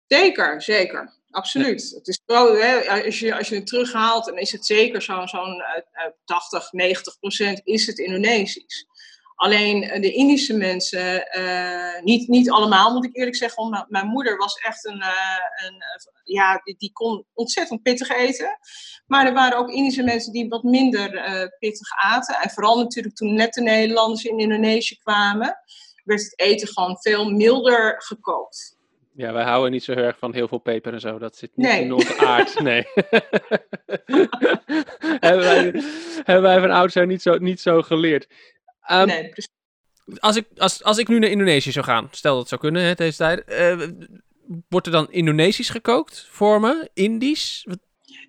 Zeker, 0.08 0.62
zeker. 0.62 1.14
Absoluut. 1.32 1.92
Het 1.96 2.08
is 2.08 2.22
zo, 2.26 2.56
hè, 2.56 3.04
als, 3.06 3.20
je, 3.20 3.36
als 3.36 3.50
je 3.50 3.56
het 3.56 3.68
terughaalt, 3.68 4.26
dan 4.26 4.38
is 4.38 4.52
het 4.52 4.66
zeker 4.66 5.02
zo'n 5.02 5.28
zo'n 5.28 5.64
80, 6.26 6.72
90 6.72 7.20
procent 7.20 7.62
is 7.64 7.88
het 7.88 8.00
Indonesisch. 8.00 8.86
Alleen 9.42 9.84
eh, 9.84 10.02
de 10.02 10.12
Indische 10.12 10.54
mensen, 10.54 11.28
uh, 11.38 12.02
niet, 12.02 12.28
niet 12.28 12.52
allemaal 12.52 12.94
moet 12.94 13.06
ik 13.06 13.16
eerlijk 13.16 13.36
zeggen, 13.36 13.70
want 13.70 13.90
mijn 13.90 14.08
moeder 14.08 14.38
was 14.38 14.56
echt 14.56 14.86
een, 14.86 14.98
uh, 14.98 15.66
een 15.66 15.84
ja, 16.24 16.62
die, 16.64 16.76
die, 16.78 16.92
kon 16.92 17.26
ontzettend 17.34 17.82
pittig 17.82 18.10
eten. 18.10 18.60
Maar 19.08 19.26
er 19.26 19.34
waren 19.34 19.58
ook 19.58 19.70
Indische 19.70 20.04
mensen 20.04 20.34
die 20.34 20.50
wat 20.50 20.64
minder 20.64 21.10
pittig 21.60 21.88
aten. 22.04 22.36
En 22.36 22.50
vooral 22.50 22.78
natuurlijk 22.78 23.16
toen 23.16 23.34
net 23.34 23.54
de 23.54 23.62
Nederlanders 23.62 24.24
in 24.24 24.40
Indonesië 24.40 24.98
kwamen, 24.98 25.58
werd 26.04 26.22
het 26.22 26.40
eten 26.40 26.68
gewoon 26.68 26.98
veel 27.00 27.30
milder 27.30 27.96
gekookt. 28.02 28.80
Ja, 29.14 29.34
wij 29.34 29.44
houden 29.44 29.72
niet 29.72 29.84
zo 29.84 29.92
erg 29.92 30.18
van 30.18 30.34
heel 30.34 30.48
veel 30.48 30.58
peper 30.58 30.94
en 30.94 31.00
zo. 31.00 31.18
Dat 31.18 31.36
zit 31.36 31.52
niet 31.56 31.68
nee. 31.68 31.84
in 31.84 31.94
onze 31.94 32.18
aard. 32.18 32.60
Nee. 32.60 32.86
hebben, 35.20 35.40
wij, 35.40 35.84
hebben 36.24 36.42
wij 36.42 36.60
van 36.60 36.72
oud 36.72 36.92
zijn 36.92 37.08
niet 37.08 37.22
zo, 37.22 37.38
niet 37.38 37.60
zo 37.60 37.82
geleerd. 37.82 38.28
Um, 38.90 39.06
nee, 39.06 39.30
precies. 39.30 39.50
als, 40.20 40.36
ik, 40.36 40.46
als, 40.58 40.84
als 40.84 40.98
ik 40.98 41.08
nu 41.08 41.20
naar 41.20 41.30
Indonesië 41.30 41.72
zou 41.72 41.86
gaan, 41.86 42.08
stel 42.12 42.32
dat 42.32 42.40
het 42.40 42.50
zou 42.50 42.62
kunnen 42.62 42.84
hè, 42.84 42.94
deze 42.94 43.18
tijd, 43.18 43.44
uh, 43.50 43.88
wordt 44.70 44.86
er 44.86 44.92
dan 44.92 45.12
Indonesisch 45.12 45.70
gekookt 45.70 46.28
voor 46.32 46.60
me? 46.60 46.90
Indisch? 46.94 47.66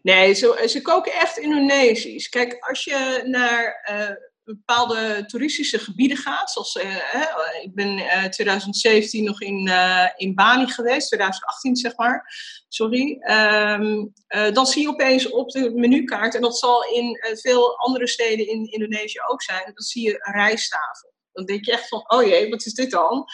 Nee, 0.03 0.35
ze, 0.35 0.65
ze 0.69 0.83
koken 0.83 1.13
echt 1.13 1.39
Indonesisch. 1.39 2.29
Kijk, 2.29 2.57
als 2.69 2.85
je 2.85 3.23
naar 3.25 3.89
uh, 3.91 4.17
bepaalde 4.45 5.25
toeristische 5.27 5.79
gebieden 5.79 6.17
gaat, 6.17 6.51
zoals 6.51 6.75
uh, 6.75 7.63
ik 7.63 7.75
ben 7.75 7.99
uh, 7.99 8.25
2017 8.25 9.25
nog 9.25 9.41
in, 9.41 9.71
in 10.17 10.35
Bali 10.35 10.67
geweest, 10.67 11.07
2018 11.07 11.77
zeg 11.77 11.97
maar, 11.97 12.35
sorry, 12.69 13.19
um, 13.23 14.13
dan 14.53 14.67
zie 14.67 14.83
je 14.83 14.89
opeens 14.89 15.31
op 15.31 15.51
de 15.51 15.71
menukaart, 15.75 16.35
en 16.35 16.41
dat 16.41 16.59
zal 16.59 16.85
in 16.85 17.19
veel 17.41 17.79
andere 17.79 18.09
steden 18.09 18.49
in 18.49 18.71
Indonesië 18.71 19.21
ook 19.29 19.43
zijn, 19.43 19.65
dan 19.65 19.85
zie 19.85 20.03
je 20.03 20.13
een 20.13 20.33
rijsttafel. 20.33 21.13
Dan 21.33 21.45
denk 21.45 21.65
je 21.65 21.73
echt 21.73 21.89
van, 21.89 22.05
oh 22.11 22.23
jee, 22.23 22.51
wat 22.51 22.67
is 22.67 22.75
dit 22.75 22.91
dan? 22.91 23.27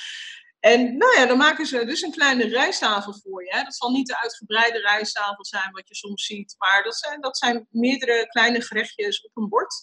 En 0.60 0.96
nou 0.96 1.18
ja, 1.18 1.26
dan 1.26 1.38
maken 1.38 1.66
ze 1.66 1.84
dus 1.84 2.02
een 2.02 2.10
kleine 2.10 2.48
rijsttafel 2.48 3.14
voor 3.22 3.44
je. 3.44 3.54
Hè. 3.54 3.62
Dat 3.62 3.74
zal 3.74 3.90
niet 3.90 4.06
de 4.06 4.20
uitgebreide 4.20 4.78
rijsttafel 4.78 5.44
zijn 5.44 5.70
wat 5.72 5.88
je 5.88 5.94
soms 5.94 6.26
ziet, 6.26 6.54
maar 6.58 6.82
dat 6.82 6.96
zijn, 6.96 7.20
dat 7.20 7.38
zijn 7.38 7.66
meerdere 7.70 8.26
kleine 8.26 8.60
gerechtjes 8.60 9.20
op 9.24 9.36
een 9.36 9.48
bord. 9.48 9.74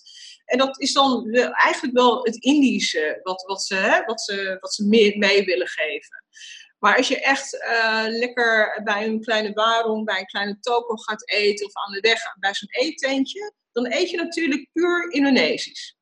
En 0.45 0.57
dat 0.57 0.81
is 0.81 0.93
dan 0.93 1.33
eigenlijk 1.33 1.93
wel 1.93 2.23
het 2.23 2.35
Indische 2.35 3.19
wat, 3.23 3.43
wat, 3.47 3.63
ze, 3.63 3.75
hè, 3.75 4.03
wat, 4.05 4.21
ze, 4.21 4.57
wat 4.59 4.73
ze 4.73 4.87
meer 4.87 5.17
mee 5.17 5.45
willen 5.45 5.67
geven. 5.67 6.23
Maar 6.79 6.97
als 6.97 7.07
je 7.07 7.21
echt 7.21 7.53
uh, 7.53 8.03
lekker 8.07 8.81
bij 8.83 9.05
een 9.05 9.21
kleine 9.21 9.53
warung, 9.53 10.05
bij 10.05 10.19
een 10.19 10.25
kleine 10.25 10.59
toko 10.59 10.95
gaat 10.95 11.29
eten 11.29 11.65
of 11.65 11.75
aan 11.75 11.93
de 11.93 11.99
weg 11.99 12.35
bij 12.39 12.53
zo'n 12.53 12.69
eetentje, 12.71 13.53
dan 13.71 13.91
eet 13.91 14.09
je 14.09 14.17
natuurlijk 14.17 14.69
puur 14.73 15.11
Indonesisch. 15.11 15.97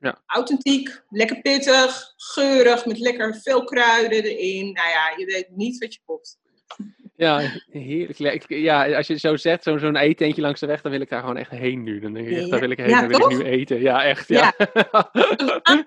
Ja. 0.00 0.22
Authentiek, 0.26 1.02
lekker 1.08 1.40
pittig, 1.40 2.12
geurig, 2.16 2.86
met 2.86 2.98
lekker 2.98 3.34
veel 3.34 3.64
kruiden 3.64 4.24
erin. 4.24 4.72
Nou 4.72 4.88
ja, 4.88 5.14
je 5.16 5.24
weet 5.24 5.50
niet 5.50 5.78
wat 5.78 5.94
je 5.94 6.00
koopt. 6.04 6.38
Ja, 7.18 7.40
heerlijk. 7.70 8.44
Ja, 8.48 8.96
als 8.96 9.06
je 9.06 9.12
het 9.12 9.22
zo 9.22 9.36
zegt, 9.36 9.62
zo'n 9.62 9.78
zo'n 9.78 9.96
eetentje 9.96 10.42
langs 10.42 10.60
de 10.60 10.66
weg, 10.66 10.82
dan 10.82 10.90
wil 10.90 11.00
ik 11.00 11.08
daar 11.08 11.20
gewoon 11.20 11.36
echt 11.36 11.50
heen 11.50 11.82
nu. 11.82 12.00
Dan 12.00 12.12
denk 12.12 12.28
ik 12.28 12.36
echt, 12.36 12.50
daar 12.50 12.60
wil 12.60 12.70
ik 12.70 12.78
heen, 12.78 12.88
ja, 12.88 13.00
dan 13.00 13.08
wil 13.08 13.30
ik 13.30 13.36
nu 13.36 13.44
eten. 13.44 13.80
Ja, 13.80 14.04
echt. 14.04 14.28
Ja. 14.28 14.52
ja. 14.56 15.10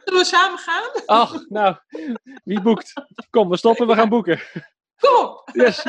Zullen 0.03 0.19
we 0.19 0.25
samen 0.25 0.59
gaan? 0.59 0.89
Ach, 1.05 1.45
nou, 1.49 1.75
wie 2.43 2.61
boekt? 2.61 2.93
Kom, 3.29 3.49
we 3.49 3.57
stoppen, 3.57 3.87
we 3.87 3.93
gaan 3.93 4.09
boeken. 4.09 4.39
Kom 4.99 5.25
op! 5.25 5.49
Yes. 5.53 5.85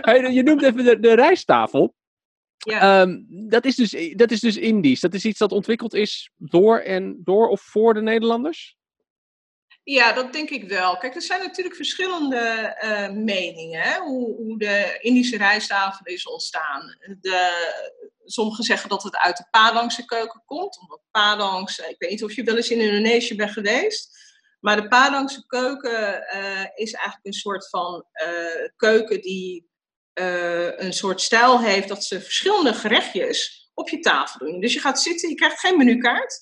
Hey, 0.00 0.32
je 0.32 0.42
noemt 0.42 0.62
even 0.62 0.84
de, 0.84 1.00
de 1.00 1.14
rijsttafel. 1.14 1.94
Ja. 2.56 3.00
Um, 3.00 3.26
dat, 3.28 3.64
is 3.64 3.74
dus, 3.74 4.14
dat 4.14 4.30
is 4.30 4.40
dus 4.40 4.56
Indisch. 4.56 5.00
Dat 5.00 5.14
is 5.14 5.24
iets 5.24 5.38
dat 5.38 5.52
ontwikkeld 5.52 5.94
is 5.94 6.30
door 6.36 6.78
en 6.78 7.20
door 7.24 7.48
of 7.48 7.60
voor 7.60 7.94
de 7.94 8.02
Nederlanders? 8.02 8.76
Ja, 9.88 10.12
dat 10.12 10.32
denk 10.32 10.50
ik 10.50 10.68
wel. 10.68 10.96
Kijk, 10.96 11.14
er 11.14 11.22
zijn 11.22 11.40
natuurlijk 11.40 11.76
verschillende 11.76 12.76
uh, 12.84 13.10
meningen 13.10 13.80
hè? 13.80 13.98
Hoe, 13.98 14.34
hoe, 14.36 14.58
de 14.58 14.98
Indische 15.00 15.36
rijsttafel 15.36 16.06
is 16.06 16.26
ontstaan. 16.26 16.96
De, 17.20 17.52
sommigen 18.24 18.64
zeggen 18.64 18.88
dat 18.88 19.02
het 19.02 19.16
uit 19.16 19.36
de 19.36 19.46
Padangse 19.50 20.04
keuken 20.04 20.42
komt, 20.46 20.78
omdat 20.80 21.00
Padangs, 21.10 21.78
ik 21.78 21.94
weet 21.98 22.10
niet 22.10 22.24
of 22.24 22.32
je 22.32 22.42
wel 22.42 22.56
eens 22.56 22.70
in 22.70 22.80
Indonesië 22.80 23.36
bent 23.36 23.50
geweest, 23.50 24.18
maar 24.60 24.76
de 24.76 24.88
Padangse 24.88 25.46
keuken 25.46 26.26
uh, 26.34 26.64
is 26.74 26.92
eigenlijk 26.92 27.26
een 27.26 27.32
soort 27.32 27.68
van 27.68 28.04
uh, 28.26 28.68
keuken 28.76 29.20
die 29.20 29.70
een 30.76 30.92
soort 30.92 31.20
stijl 31.20 31.60
heeft 31.60 31.88
dat 31.88 32.04
ze 32.04 32.20
verschillende 32.20 32.74
gerechtjes 32.74 33.70
op 33.74 33.88
je 33.88 34.00
tafel 34.00 34.46
doen. 34.46 34.60
Dus 34.60 34.72
je 34.72 34.80
gaat 34.80 35.02
zitten, 35.02 35.28
je 35.28 35.34
krijgt 35.34 35.60
geen 35.60 35.76
menukaart. 35.76 36.40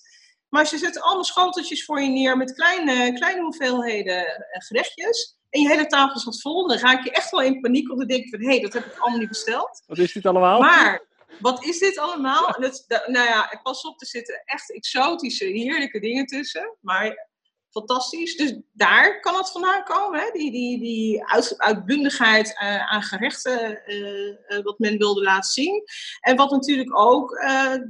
Maar 0.55 0.67
ze 0.67 0.79
zetten 0.79 1.03
allemaal 1.03 1.25
schoteltjes 1.25 1.85
voor 1.85 2.01
je 2.01 2.09
neer 2.09 2.37
met 2.37 2.55
kleine, 2.55 3.13
kleine 3.13 3.43
hoeveelheden 3.43 4.27
eh, 4.27 4.61
gerechtjes. 4.67 5.37
En 5.51 5.61
je 5.61 5.69
hele 5.69 5.87
tafel 5.87 6.21
staat 6.21 6.41
vol. 6.41 6.69
Dan 6.69 6.79
raak 6.79 7.05
je 7.05 7.11
echt 7.11 7.31
wel 7.31 7.43
in 7.43 7.61
paniek. 7.61 7.87
Want 7.87 7.99
dan 7.99 8.09
denk 8.09 8.25
je 8.25 8.31
van, 8.31 8.41
hé, 8.41 8.47
hey, 8.47 8.61
dat 8.61 8.73
heb 8.73 8.85
ik 8.85 8.99
allemaal 8.99 9.19
niet 9.19 9.29
besteld. 9.29 9.83
Wat 9.87 9.99
is 9.99 10.13
dit 10.13 10.27
allemaal? 10.27 10.61
Maar, 10.61 11.07
wat 11.41 11.65
is 11.65 11.79
dit 11.79 11.99
allemaal? 11.99 12.57
Dat, 12.59 12.85
nou 12.89 13.29
ja, 13.29 13.61
pas 13.63 13.83
op, 13.83 14.01
er 14.01 14.07
zitten 14.07 14.43
echt 14.45 14.73
exotische, 14.73 15.45
heerlijke 15.45 16.01
dingen 16.01 16.27
tussen. 16.27 16.77
Maar 16.81 17.29
fantastisch. 17.75 18.37
Dus 18.37 18.55
daar 18.73 19.21
kan 19.21 19.37
het 19.37 19.51
vandaan 19.51 19.85
komen, 19.85 20.21
hè? 20.21 20.31
die, 20.33 20.51
die, 20.51 20.79
die 20.79 21.25
uit, 21.25 21.59
uitbundigheid 21.59 22.49
uh, 22.49 22.93
aan 22.93 23.03
gerechten 23.03 23.83
uh, 23.87 24.29
uh, 24.49 24.63
wat 24.63 24.79
men 24.79 24.99
wilde 24.99 25.23
laten 25.23 25.51
zien. 25.51 25.83
En 26.21 26.37
wat 26.37 26.51
natuurlijk 26.51 26.99
ook 26.99 27.31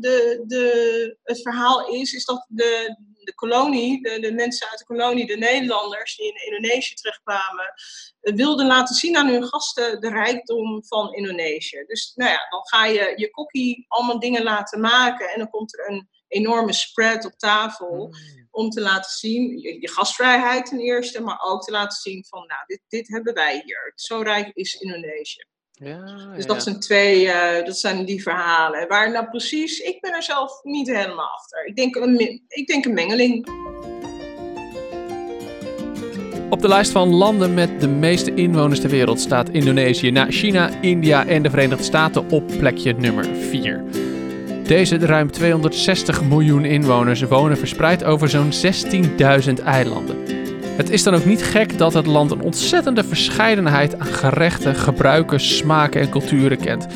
de, 0.00 0.44
de, 0.46 1.16
het 1.22 1.42
verhaal 1.42 1.88
is, 1.88 2.12
is 2.12 2.24
dat 2.24 2.46
de, 2.48 2.96
de 3.24 3.34
kolonie, 3.34 4.02
de, 4.02 4.20
de, 4.20 4.32
mensen 4.32 4.68
uit 4.68 4.78
de 4.78 4.84
kolonie, 4.84 5.26
de 5.26 5.36
Nederlanders 5.36 6.16
die 6.16 6.26
in 6.26 6.52
Indonesië 6.52 6.94
terechtkwamen, 6.94 7.74
wilden 8.20 8.66
laten 8.66 8.94
zien 8.94 9.16
aan 9.16 9.28
hun 9.28 9.44
gasten 9.44 10.00
de 10.00 10.08
rijkdom 10.08 10.84
van 10.84 11.14
Indonesië. 11.14 11.84
Dus 11.86 12.12
nou 12.14 12.30
ja, 12.30 12.46
dan 12.50 12.66
ga 12.66 12.86
je 12.86 13.12
je 13.16 13.30
kokkie 13.30 13.84
allemaal 13.88 14.18
dingen 14.18 14.42
laten 14.42 14.80
maken 14.80 15.28
en 15.28 15.38
dan 15.38 15.50
komt 15.50 15.78
er 15.78 15.90
een 15.90 16.08
enorme 16.34 16.72
spread 16.72 17.24
op 17.24 17.38
tafel. 17.38 18.06
Mm 18.06 18.42
om 18.54 18.70
te 18.70 18.80
laten 18.80 19.10
zien, 19.10 19.58
je, 19.58 19.80
je, 19.80 19.88
gastvrijheid 19.88 20.66
ten 20.66 20.78
eerste, 20.78 21.20
maar 21.20 21.40
ook 21.44 21.62
te 21.62 21.70
laten 21.70 21.98
zien 22.00 22.24
van, 22.28 22.38
nou, 22.46 22.60
dit, 22.66 22.80
dit 22.88 23.08
hebben 23.08 23.34
wij 23.34 23.62
hier. 23.64 23.92
Zo 23.94 24.20
rijk 24.20 24.50
is 24.52 24.74
Indonesië. 24.74 25.44
Ja, 25.70 26.32
dus 26.36 26.46
dat 26.46 26.62
zijn 26.62 26.80
twee, 26.80 27.24
uh, 27.24 27.64
dat 27.64 27.78
zijn 27.78 28.04
die 28.04 28.22
verhalen. 28.22 28.88
Waar 28.88 29.10
nou 29.10 29.28
precies, 29.28 29.78
ik 29.78 30.00
ben 30.00 30.12
er 30.12 30.22
zelf 30.22 30.62
niet 30.62 30.86
helemaal 30.86 31.28
achter. 31.28 31.66
Ik 31.66 31.76
denk 31.76 31.96
een, 31.96 32.42
ik 32.48 32.66
denk 32.66 32.84
een 32.84 32.94
mengeling. 32.94 33.48
Op 36.50 36.60
de 36.60 36.68
lijst 36.68 36.92
van 36.92 37.14
landen 37.14 37.54
met 37.54 37.80
de 37.80 37.88
meeste 37.88 38.34
inwoners 38.34 38.80
ter 38.80 38.90
wereld 38.90 39.20
staat 39.20 39.48
Indonesië 39.48 40.10
na 40.10 40.30
China, 40.30 40.80
India 40.80 41.26
en 41.26 41.42
de 41.42 41.50
Verenigde 41.50 41.84
Staten 41.84 42.30
op 42.30 42.46
plekje 42.46 42.92
nummer 42.92 43.24
4. 43.36 44.03
Deze 44.66 44.98
ruim 44.98 45.30
260 45.30 46.22
miljoen 46.22 46.64
inwoners 46.64 47.22
wonen 47.22 47.58
verspreid 47.58 48.04
over 48.04 48.28
zo'n 48.28 48.52
16.000 48.52 49.64
eilanden. 49.64 50.16
Het 50.76 50.90
is 50.90 51.02
dan 51.02 51.14
ook 51.14 51.24
niet 51.24 51.42
gek 51.42 51.78
dat 51.78 51.94
het 51.94 52.06
land 52.06 52.30
een 52.30 52.40
ontzettende 52.40 53.04
verscheidenheid 53.04 53.98
aan 53.98 54.06
gerechten, 54.06 54.74
gebruiken, 54.74 55.40
smaken 55.40 56.00
en 56.00 56.10
culturen 56.10 56.58
kent. 56.58 56.86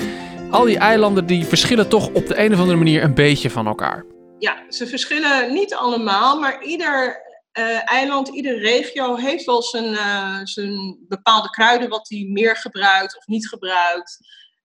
Al 0.51 0.65
die 0.65 0.79
eilanden 0.79 1.27
die 1.27 1.45
verschillen 1.45 1.89
toch 1.89 2.09
op 2.13 2.27
de 2.27 2.39
een 2.39 2.53
of 2.53 2.59
andere 2.59 2.79
manier 2.79 3.03
een 3.03 3.15
beetje 3.15 3.51
van 3.51 3.67
elkaar. 3.67 4.05
Ja, 4.39 4.65
ze 4.69 4.87
verschillen 4.87 5.53
niet 5.53 5.75
allemaal, 5.75 6.41
maar 6.41 6.65
ieder 6.65 7.23
uh, 7.59 7.93
eiland, 7.93 8.29
iedere 8.29 8.59
regio 8.59 9.17
heeft 9.17 9.45
wel 9.45 9.63
zijn, 9.63 9.93
uh, 9.93 10.41
zijn 10.43 10.99
bepaalde 11.09 11.51
kruiden 11.51 11.89
wat 11.89 12.09
hij 12.09 12.27
meer 12.29 12.57
gebruikt 12.57 13.17
of 13.17 13.27
niet 13.27 13.49
gebruikt. 13.49 14.19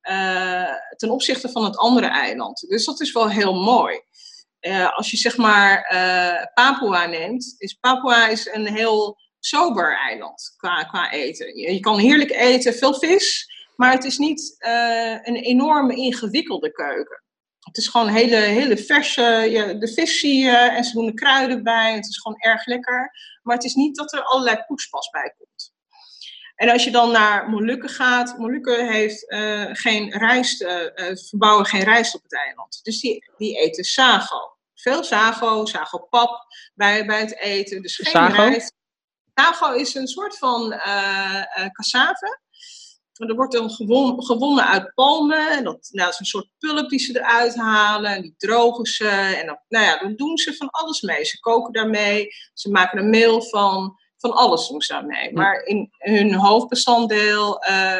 Uh, 0.10 0.74
ten 0.96 1.10
opzichte 1.10 1.50
van 1.50 1.64
het 1.64 1.78
andere 1.78 2.08
eiland. 2.08 2.66
Dus 2.68 2.86
dat 2.86 3.02
is 3.02 3.12
wel 3.12 3.30
heel 3.30 3.54
mooi. 3.54 4.02
Uh, 4.62 4.98
als 4.98 5.12
je 5.12 5.18
zeg 5.18 5.38
maar 5.38 5.92
uh, 5.94 6.46
Papua 6.54 7.06
neemt, 7.06 7.56
is 7.58 7.74
Papua 7.74 8.28
is 8.28 8.50
een 8.54 8.68
heel 8.68 9.18
sober 9.40 9.98
eiland 9.98 10.54
qua, 10.58 10.84
qua 10.84 11.12
eten. 11.12 11.58
Je, 11.58 11.80
kan 11.80 12.00
heerlijk 12.00 12.32
eten, 12.32 12.74
veel 12.74 12.94
vis, 12.94 13.48
maar 13.76 13.92
het 13.92 14.04
is 14.04 14.18
niet 14.18 14.56
een 15.24 15.36
enorme 15.36 15.96
ingewikkelde 15.96 16.72
keuken. 16.72 17.24
Het 17.60 17.78
is 17.78 17.88
gewoon 17.88 18.08
hele, 18.08 18.36
hele 18.36 18.78
verse, 18.78 19.76
de 19.80 19.88
vis 19.94 20.20
zie 20.20 20.40
je 20.40 20.58
en 20.58 20.84
ze 20.84 20.94
doen 20.94 21.06
de 21.06 21.14
kruiden 21.14 21.64
bij. 21.64 21.94
Het 21.94 22.08
is 22.08 22.18
gewoon 22.18 22.40
erg 22.40 22.66
lekker. 22.66 23.12
Maar 23.42 23.56
het 23.56 23.66
is 23.66 23.74
niet 23.74 23.96
dat 23.96 24.14
er 24.14 24.24
allerlei 24.24 24.64
poespas 24.68 25.10
bij 25.10 25.34
komt. 25.38 25.73
En 26.56 26.70
als 26.70 26.84
je 26.84 26.92
dan 26.92 27.12
naar 27.12 27.50
Molukken 27.50 27.90
gaat, 27.90 28.38
Molukken 28.38 28.92
heeft 28.92 29.32
uh, 29.32 29.70
geen 29.72 30.18
rijst, 30.18 30.62
uh, 30.62 30.70
verbouwen 31.30 31.66
geen 31.66 31.84
rijst 31.84 32.16
op 32.16 32.24
het 32.24 32.36
eiland. 32.36 32.80
Dus 32.84 33.00
die, 33.00 33.32
die 33.38 33.58
eten 33.58 33.84
sago. 33.84 34.58
Veel 34.74 35.04
sago, 35.04 35.66
sago-pap 35.66 36.46
bij, 36.74 37.06
bij 37.06 37.20
het 37.20 37.38
eten. 37.38 37.82
Dus 37.82 37.96
geen 37.96 38.12
sago? 38.12 38.36
rijst. 38.36 38.74
Sago 39.36 39.74
is 39.74 39.96
een 39.96 40.08
soort 40.08 40.38
van 40.38 40.70
cassave. 41.72 42.42
Er 43.14 43.36
wordt 43.36 43.54
dan 43.54 43.70
gewon, 43.70 44.24
gewonnen 44.26 44.68
uit 44.68 44.94
palmen. 44.94 45.52
En 45.52 45.64
dat, 45.64 45.90
nou, 45.92 46.06
dat 46.06 46.14
is 46.14 46.20
een 46.20 46.26
soort 46.26 46.50
pulp 46.60 46.90
die 46.90 47.00
ze 47.00 47.20
eruit 47.20 47.56
halen. 47.56 48.12
En 48.12 48.22
die 48.22 48.36
drogen 48.38 48.86
ze. 48.86 49.08
En 49.08 49.46
dan, 49.46 49.60
nou 49.68 49.86
ja, 49.86 50.00
dan 50.00 50.16
doen 50.16 50.38
ze 50.38 50.54
van 50.54 50.70
alles 50.70 51.02
mee. 51.02 51.26
Ze 51.26 51.40
koken 51.40 51.74
daarmee. 51.74 52.28
Ze 52.54 52.70
maken 52.70 52.98
er 52.98 53.06
meel 53.06 53.42
van 53.42 53.98
van 54.24 54.34
alles 54.34 54.68
doen 54.68 54.82
ze 54.82 55.02
mee. 55.02 55.34
Maar 55.34 55.64
in 55.64 55.92
hun 55.98 56.34
hoofdbestanddeel, 56.34 57.66
uh, 57.70 57.98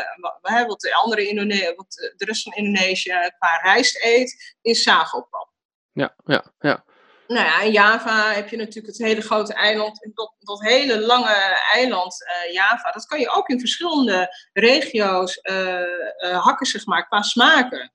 wat, 0.68 0.82
de 0.82 0.96
andere 0.96 1.28
Indone 1.28 1.74
wat 1.76 2.14
de 2.18 2.26
rest 2.26 2.44
van 2.44 2.54
Indonesië 2.54 3.32
qua 3.38 3.60
rijst 3.62 4.04
eet, 4.04 4.56
is 4.62 4.84
sagopap. 4.84 5.50
Ja, 5.92 6.16
ja, 6.26 6.54
ja. 6.60 6.84
Nou 7.28 7.46
ja, 7.46 7.62
in 7.62 7.72
Java 7.72 8.32
heb 8.32 8.50
je 8.50 8.58
natuurlijk 8.58 8.88
het 8.88 8.98
hele 8.98 9.22
grote 9.22 9.54
eiland. 9.54 10.10
Dat, 10.14 10.34
dat 10.40 10.62
hele 10.62 11.00
lange 11.00 11.60
eiland 11.74 12.16
uh, 12.22 12.54
Java, 12.54 12.92
dat 12.92 13.06
kan 13.06 13.20
je 13.20 13.30
ook 13.30 13.50
in 13.50 13.60
verschillende 13.60 14.36
regio's 14.54 15.40
uh, 15.44 16.44
hakken, 16.44 16.66
zeg 16.66 16.86
maar, 16.86 17.08
qua 17.08 17.22
smaken. 17.22 17.94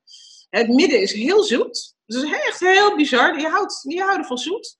Het 0.50 0.68
midden 0.68 1.00
is 1.00 1.12
heel 1.12 1.42
zoet. 1.42 1.94
Dat 2.06 2.22
is 2.22 2.32
echt 2.32 2.60
heel 2.60 2.96
bizar. 2.96 3.36
Die, 3.36 3.46
houdt, 3.46 3.82
die 3.82 4.02
houden 4.02 4.26
van 4.26 4.38
zoet. 4.38 4.78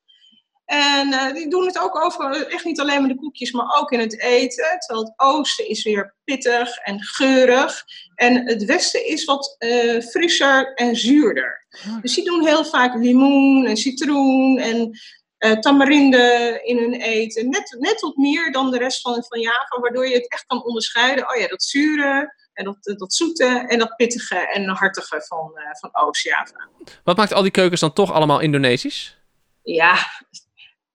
En 0.68 1.08
uh, 1.12 1.32
die 1.32 1.48
doen 1.48 1.66
het 1.66 1.78
ook 1.78 2.04
over, 2.04 2.46
echt 2.46 2.64
niet 2.64 2.80
alleen 2.80 3.00
met 3.00 3.10
de 3.10 3.16
koekjes, 3.16 3.52
maar 3.52 3.78
ook 3.78 3.92
in 3.92 4.00
het 4.00 4.20
eten. 4.20 4.78
Terwijl 4.78 5.04
het 5.04 5.12
oosten 5.16 5.68
is 5.68 5.82
weer 5.82 6.14
pittig 6.24 6.78
en 6.78 7.02
geurig. 7.02 7.84
En 8.14 8.46
het 8.46 8.64
westen 8.64 9.06
is 9.06 9.24
wat 9.24 9.56
uh, 9.58 10.00
frisser 10.00 10.74
en 10.74 10.96
zuurder. 10.96 11.66
Dus 12.00 12.14
die 12.14 12.24
doen 12.24 12.46
heel 12.46 12.64
vaak 12.64 12.94
limoen 12.94 13.66
en 13.66 13.76
citroen 13.76 14.58
en 14.58 14.98
uh, 15.38 15.52
tamarinde 15.52 16.60
in 16.64 16.78
hun 16.78 16.94
eten. 16.94 17.48
Net, 17.48 17.76
net 17.78 18.00
wat 18.00 18.16
meer 18.16 18.52
dan 18.52 18.70
de 18.70 18.78
rest 18.78 19.00
van, 19.00 19.24
van 19.28 19.40
Java, 19.40 19.80
waardoor 19.80 20.08
je 20.08 20.14
het 20.14 20.30
echt 20.30 20.46
kan 20.46 20.64
onderscheiden. 20.64 21.30
Oh 21.30 21.40
ja, 21.40 21.46
dat 21.46 21.62
zure 21.62 22.34
en 22.52 22.64
dat, 22.64 22.98
dat 22.98 23.14
zoete 23.14 23.64
en 23.68 23.78
dat 23.78 23.96
pittige 23.96 24.36
en 24.36 24.68
hartige 24.68 25.22
van, 25.26 25.52
uh, 25.54 25.62
van 25.70 25.90
Oost-Java. 25.92 26.68
Wat 27.04 27.16
maakt 27.16 27.32
al 27.32 27.42
die 27.42 27.50
keukens 27.50 27.80
dan 27.80 27.92
toch 27.92 28.12
allemaal 28.12 28.40
Indonesisch? 28.40 29.16
Ja, 29.62 29.96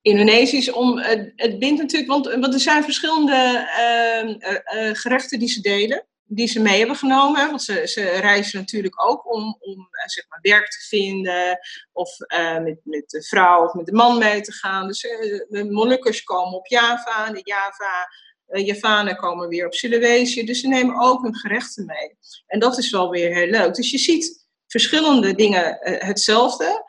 Indonesisch, 0.03 0.71
om, 0.71 0.99
het 1.35 1.59
bindt 1.59 1.81
natuurlijk, 1.81 2.11
want, 2.11 2.53
er 2.53 2.59
zijn 2.59 2.83
verschillende 2.83 3.67
uh, 3.77 4.29
uh, 4.29 4.95
gerechten 4.95 5.39
die 5.39 5.47
ze 5.47 5.61
delen, 5.61 6.05
die 6.23 6.47
ze 6.47 6.61
mee 6.61 6.77
hebben 6.77 6.95
genomen. 6.95 7.47
Want 7.47 7.63
ze, 7.63 7.81
ze 7.87 8.01
reizen 8.01 8.59
natuurlijk 8.59 9.09
ook 9.09 9.33
om, 9.33 9.57
om 9.59 9.87
zeg 10.05 10.25
maar 10.27 10.39
werk 10.41 10.69
te 10.69 10.87
vinden, 10.87 11.59
of 11.91 12.17
met, 12.63 12.79
met 12.83 13.09
de 13.09 13.23
vrouw 13.23 13.65
of 13.65 13.73
met 13.73 13.85
de 13.85 13.91
man 13.91 14.17
mee 14.17 14.41
te 14.41 14.51
gaan. 14.51 14.87
Dus 14.87 15.01
de 15.49 15.67
Molukkers 15.69 16.23
komen 16.23 16.53
op 16.53 16.67
Java, 16.67 17.31
de 17.31 17.41
Java, 17.43 18.09
Javanen 18.47 19.15
komen 19.15 19.47
weer 19.47 19.65
op 19.65 19.73
Sulawesi. 19.73 20.45
Dus 20.45 20.59
ze 20.59 20.67
nemen 20.67 20.99
ook 20.99 21.21
hun 21.21 21.35
gerechten 21.35 21.85
mee. 21.85 22.17
En 22.47 22.59
dat 22.59 22.77
is 22.77 22.89
wel 22.89 23.09
weer 23.09 23.35
heel 23.35 23.49
leuk. 23.49 23.73
Dus 23.75 23.91
je 23.91 23.97
ziet 23.97 24.47
verschillende 24.67 25.35
dingen 25.35 25.77
hetzelfde. 25.81 26.83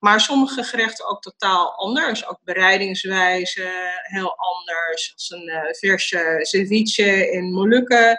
Maar 0.00 0.20
sommige 0.20 0.62
gerechten 0.62 1.08
ook 1.08 1.22
totaal 1.22 1.74
anders. 1.74 2.26
Ook 2.26 2.38
bereidingswijze 2.44 3.70
heel 4.02 4.36
anders. 4.36 5.12
Als 5.14 5.30
een 5.30 5.48
uh, 5.48 5.60
verse 5.70 6.38
ceviche 6.40 7.30
in 7.30 7.52
Molukken. 7.52 8.18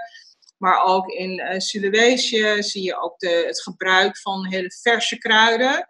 Maar 0.57 0.83
ook 0.83 1.07
in 1.07 1.39
uh, 1.39 1.59
Sulawesi 1.59 2.63
zie 2.63 2.83
je 2.83 3.01
ook 3.01 3.19
de, 3.19 3.43
het 3.47 3.61
gebruik 3.61 4.17
van 4.17 4.47
hele 4.47 4.71
verse 4.81 5.17
kruiden. 5.17 5.87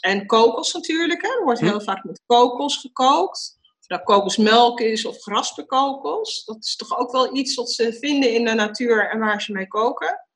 En 0.00 0.26
kokos 0.26 0.72
natuurlijk. 0.72 1.22
Hè. 1.22 1.28
Er 1.28 1.44
wordt 1.44 1.60
heel 1.60 1.78
hm. 1.78 1.84
vaak 1.84 2.04
met 2.04 2.22
kokos 2.26 2.76
gekookt. 2.76 3.58
Of 3.80 3.86
dat 3.86 4.02
kokosmelk 4.02 4.80
is 4.80 5.04
of 5.04 5.22
grasperkokos. 5.22 6.44
Dat 6.44 6.64
is 6.64 6.76
toch 6.76 6.98
ook 6.98 7.12
wel 7.12 7.36
iets 7.36 7.54
wat 7.54 7.70
ze 7.70 7.92
vinden 7.92 8.34
in 8.34 8.44
de 8.44 8.54
natuur 8.54 9.10
en 9.10 9.18
waar 9.18 9.42
ze 9.42 9.52
mee 9.52 9.68
koken. 9.68 10.29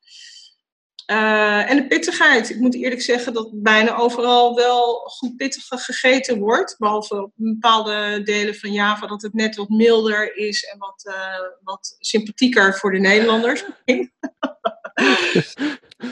Uh, 1.11 1.69
en 1.69 1.77
de 1.77 1.87
pittigheid. 1.87 2.49
Ik 2.49 2.59
moet 2.59 2.75
eerlijk 2.75 3.01
zeggen 3.01 3.33
dat 3.33 3.49
bijna 3.53 3.97
overal 3.97 4.55
wel 4.55 4.95
goed 4.95 5.35
pittig 5.35 5.63
gegeten 5.67 6.39
wordt. 6.39 6.75
Behalve 6.77 7.21
op 7.21 7.31
bepaalde 7.35 8.21
delen 8.23 8.55
van 8.55 8.71
Java 8.71 9.07
dat 9.07 9.21
het 9.21 9.33
net 9.33 9.55
wat 9.55 9.69
milder 9.69 10.35
is 10.35 10.63
en 10.63 10.77
wat, 10.77 11.05
uh, 11.07 11.15
wat 11.63 11.95
sympathieker 11.99 12.73
voor 12.73 12.91
de 12.91 12.99
Nederlanders. 12.99 13.63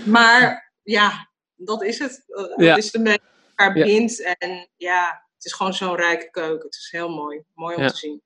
maar 0.06 0.72
ja, 0.84 1.30
dat 1.56 1.84
is 1.84 2.00
het. 2.00 2.24
Dat 2.28 2.54
ja. 2.56 2.76
is 2.76 2.92
de 2.92 3.00
mensen 3.00 3.30
elkaar 3.50 3.74
bindt. 3.74 4.18
Ja. 4.18 4.36
En 4.38 4.70
ja, 4.78 5.26
het 5.36 5.46
is 5.46 5.54
gewoon 5.54 5.74
zo'n 5.74 5.96
rijke 5.96 6.30
keuken. 6.32 6.66
Het 6.66 6.76
is 6.76 6.88
heel 6.92 7.10
mooi. 7.10 7.44
Mooi 7.54 7.76
om 7.76 7.82
ja. 7.82 7.90
te 7.90 7.98
zien. 7.98 8.22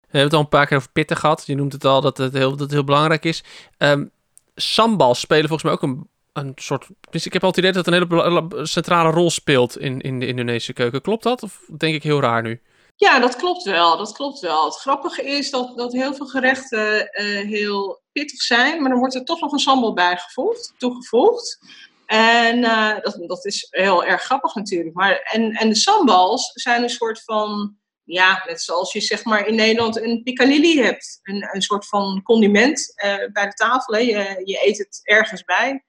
We 0.00 0.18
hebben 0.18 0.22
het 0.22 0.32
al 0.32 0.40
een 0.40 0.58
paar 0.58 0.66
keer 0.66 0.76
over 0.76 0.92
pitten 0.92 1.16
gehad. 1.16 1.46
Je 1.46 1.54
noemt 1.54 1.72
het 1.72 1.84
al 1.84 2.00
dat 2.00 2.16
het 2.16 2.32
heel, 2.32 2.50
dat 2.50 2.60
het 2.60 2.70
heel 2.70 2.84
belangrijk 2.84 3.24
is. 3.24 3.44
Um, 3.78 4.14
sambals 4.56 5.20
spelen 5.20 5.48
volgens 5.48 5.62
mij 5.62 5.72
ook 5.72 5.82
een, 5.82 6.08
een 6.32 6.52
soort... 6.54 6.88
Ik 7.10 7.32
heb 7.32 7.44
altijd 7.44 7.64
het 7.64 7.64
idee 7.64 7.72
dat 7.72 7.84
het 7.84 7.94
een 7.94 8.50
hele 8.50 8.66
centrale 8.66 9.10
rol 9.10 9.30
speelt 9.30 9.78
in, 9.78 10.00
in 10.00 10.20
de 10.20 10.26
Indonesische 10.26 10.72
keuken. 10.72 11.02
Klopt 11.02 11.22
dat? 11.22 11.42
Of 11.42 11.60
denk 11.76 11.94
ik 11.94 12.02
heel 12.02 12.20
raar 12.20 12.42
nu? 12.42 12.60
Ja, 12.96 13.18
dat 13.18 13.36
klopt 13.36 13.62
wel. 13.62 13.96
Dat 13.96 14.12
klopt 14.12 14.40
wel. 14.40 14.64
Het 14.64 14.76
grappige 14.76 15.22
is 15.24 15.50
dat, 15.50 15.76
dat 15.76 15.92
heel 15.92 16.14
veel 16.14 16.26
gerechten 16.26 16.96
uh, 16.98 17.46
heel 17.48 18.02
pittig 18.12 18.42
zijn, 18.42 18.80
maar 18.80 18.90
dan 18.90 18.98
wordt 18.98 19.14
er 19.14 19.24
toch 19.24 19.40
nog 19.40 19.52
een 19.52 19.58
sambal 19.58 19.92
bijgevoegd, 19.92 20.74
toegevoegd. 20.78 21.58
En 22.06 22.58
uh, 22.58 23.00
dat, 23.00 23.18
dat 23.26 23.44
is 23.44 23.66
heel 23.70 24.04
erg 24.04 24.22
grappig 24.22 24.54
natuurlijk. 24.54 24.94
Maar, 24.94 25.18
en, 25.32 25.52
en 25.52 25.68
de 25.68 25.74
sambals 25.74 26.50
zijn 26.52 26.82
een 26.82 26.90
soort 26.90 27.22
van 27.24 27.76
ja, 28.06 28.42
net 28.46 28.62
zoals 28.62 28.92
je 28.92 29.00
zeg 29.00 29.24
maar 29.24 29.46
in 29.46 29.54
Nederland 29.54 29.96
een 29.96 30.22
piccalilli 30.22 30.82
hebt. 30.82 31.20
Een, 31.22 31.48
een 31.52 31.62
soort 31.62 31.86
van 31.86 32.22
condiment 32.22 32.94
uh, 33.04 33.14
bij 33.32 33.46
de 33.46 33.54
tafel. 33.54 33.94
Hè. 33.94 34.00
Je, 34.00 34.42
je 34.44 34.66
eet 34.66 34.78
het 34.78 35.00
ergens 35.02 35.44
bij. 35.44 35.84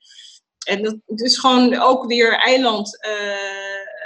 En 0.68 0.84
dat, 0.84 0.98
het 1.06 1.22
is 1.22 1.38
gewoon 1.38 1.80
ook 1.80 2.06
weer 2.06 2.34
eiland. 2.34 3.06
Uh, 3.08 3.12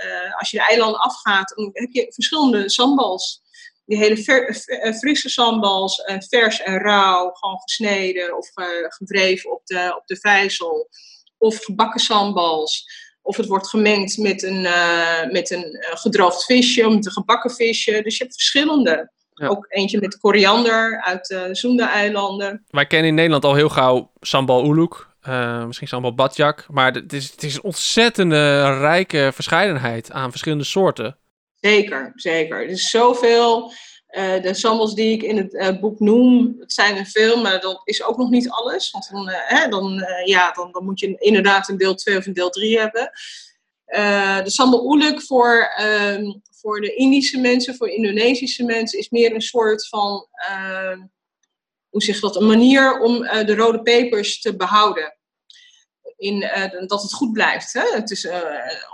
uh, 0.06 0.40
als 0.40 0.52
je 0.52 0.58
de 0.58 0.64
eilanden 0.64 1.00
afgaat, 1.00 1.54
dan 1.56 1.70
heb 1.74 1.90
je 1.92 2.14
verschillende 2.14 2.70
sambals. 2.70 3.42
Die 3.86 3.98
hele 3.98 4.18
ver, 4.18 4.56
frisse 5.00 5.30
sambals, 5.30 6.04
vers 6.30 6.62
en 6.62 6.78
rauw, 6.78 7.32
gewoon 7.32 7.62
gesneden 7.62 8.38
of 8.38 8.52
gewreven 8.88 9.52
op 9.52 9.66
de, 9.66 9.94
op 9.98 10.08
de 10.08 10.18
vijzel. 10.18 10.90
Of 11.38 11.64
gebakken 11.64 12.00
sambals. 12.00 12.86
Of 13.22 13.38
het 13.38 13.46
wordt 13.46 13.68
gemengd 13.70 14.18
met 14.18 14.44
een, 14.44 14.64
uh, 14.64 15.32
met 15.32 15.52
een 15.52 15.76
uh, 15.76 15.96
gedroogd 15.96 16.46
visje, 16.46 16.90
met 16.90 17.06
een 17.06 17.12
gebakken 17.12 17.52
visje. 17.52 18.02
Dus 18.04 18.18
je 18.18 18.24
hebt 18.24 18.36
verschillende. 18.36 19.12
Ja. 19.34 19.48
Ook 19.48 19.66
eentje 19.70 20.00
met 20.00 20.18
koriander 20.18 21.02
uit 21.02 21.26
de 21.26 21.46
uh, 21.48 21.54
Sunda-eilanden. 21.54 22.64
Wij 22.70 22.86
kennen 22.86 23.10
in 23.10 23.16
Nederland 23.16 23.46
al 23.46 23.56
heel 23.56 23.70
gauw 23.70 24.12
sambal 24.20 24.66
uluk. 24.66 25.08
Uh, 25.28 25.66
misschien 25.66 25.88
sambal 25.88 26.14
badjak. 26.14 26.66
Maar 26.70 26.94
het 26.94 27.14
is, 27.14 27.32
het 27.32 27.44
is 27.44 27.56
een 27.56 27.64
ontzettende 27.64 28.78
rijke 28.80 29.32
verscheidenheid 29.34 30.12
aan 30.12 30.30
verschillende 30.30 30.64
soorten. 30.64 31.18
Zeker, 31.60 32.12
zeker. 32.16 32.58
Er 32.58 32.70
is 32.70 32.90
zoveel. 32.90 33.72
Uh, 34.12 34.42
de 34.42 34.54
sambals 34.54 34.96
die 34.96 35.14
ik 35.14 35.24
in 35.24 35.38
het 35.38 35.54
uh, 35.54 35.80
boek 35.80 36.00
noem, 36.00 36.56
het 36.60 36.74
zijn 36.74 36.98
er 36.98 37.06
veel, 37.06 37.42
maar 37.42 37.60
dat 37.60 37.82
is 37.84 38.04
ook 38.04 38.18
nog 38.18 38.30
niet 38.30 38.50
alles. 38.50 38.92
Want 38.92 39.10
dan, 39.12 39.30
uh, 39.30 39.36
hè, 39.36 39.68
dan, 39.68 40.06
ja, 40.26 40.52
dan, 40.52 40.72
dan, 40.72 40.84
moet 40.84 41.00
je 41.00 41.16
inderdaad 41.18 41.70
een 41.70 41.78
deel 41.78 41.96
2 41.96 42.18
of 42.18 42.26
een 42.26 42.34
deel 42.34 42.50
3 42.50 42.80
hebben. 42.80 43.12
de 44.44 44.50
sambal 44.50 44.86
oeluk 44.86 45.22
voor, 45.22 45.72
ehm, 45.76 46.34
voor 46.50 46.82
de 46.82 46.96
Indische 46.96 47.40
mensen, 47.40 47.76
voor 47.76 47.90
Indonesische 47.90 48.64
mensen, 48.64 49.00
is 49.00 49.10
meer 49.10 49.34
een 49.34 49.42
soort 49.42 49.88
van, 49.88 50.28
ehm, 50.32 51.00
hoe 51.90 52.04
zeg 52.04 52.20
dat, 52.20 52.36
een 52.36 52.48
manier 52.48 53.00
om 53.00 53.20
de 53.22 53.56
rode 53.56 53.82
pepers 53.82 54.42
te 54.42 54.56
behouden 54.56 55.16
in, 56.22 56.36
uh, 56.36 56.88
dat 56.88 57.02
het 57.02 57.14
goed 57.14 57.32
blijft. 57.32 57.74
Hè? 57.74 57.90
Het 57.92 58.12
is, 58.12 58.24
uh, 58.24 58.34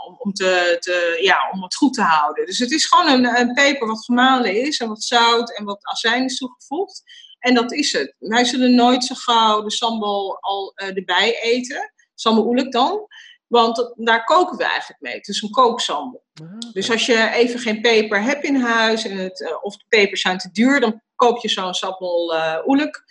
om, 0.08 0.16
om, 0.20 0.34
te, 0.34 0.78
te, 0.80 1.20
ja, 1.22 1.50
om 1.52 1.64
het 1.64 1.76
goed 1.76 1.94
te 1.94 2.02
houden. 2.02 2.46
Dus 2.46 2.60
het 2.60 2.72
is 2.72 2.86
gewoon 2.86 3.08
een, 3.08 3.40
een 3.40 3.54
peper 3.54 3.88
wat 3.88 4.06
gemalen 4.06 4.62
is 4.62 4.80
en 4.80 4.88
wat 4.88 5.04
zout 5.04 5.58
en 5.58 5.66
wat 5.66 5.80
azijn 5.82 6.24
is 6.24 6.38
toegevoegd. 6.38 7.04
En 7.40 7.54
dat 7.54 7.72
is 7.74 7.92
het. 7.92 8.16
Wij 8.20 8.46
zullen 8.46 8.76
nooit 8.76 9.04
zo 9.04 9.16
gauw 9.16 9.62
de 9.62 9.72
sambal 9.72 10.38
al 10.40 10.74
uh, 10.76 10.88
erbij 10.88 11.42
eten. 11.42 11.94
Sambal 12.16 12.46
oelek 12.46 12.72
dan. 12.72 13.08
Want 13.48 13.76
dat, 13.76 13.94
daar 13.96 14.24
koken 14.24 14.58
we 14.58 14.64
eigenlijk 14.64 15.02
mee. 15.02 15.16
Het 15.16 15.28
is 15.28 15.42
een 15.42 15.50
kooksambal. 15.50 16.24
Ah, 16.42 16.72
dus 16.74 16.92
als 16.92 17.06
je 17.06 17.30
even 17.30 17.60
geen 17.60 17.82
peper 17.82 18.22
hebt 18.22 18.44
in 18.44 18.56
huis 18.56 19.06
en 19.06 19.18
het, 19.18 19.60
of 19.62 19.78
de 19.78 19.86
pepers 19.90 20.22
zijn 20.22 20.38
te 20.38 20.52
duur, 20.52 20.80
dan 20.80 21.02
koop 21.16 21.42
je 21.42 21.50
zo'n 21.50 21.74
sambal 21.74 22.36
oelek. 22.66 23.04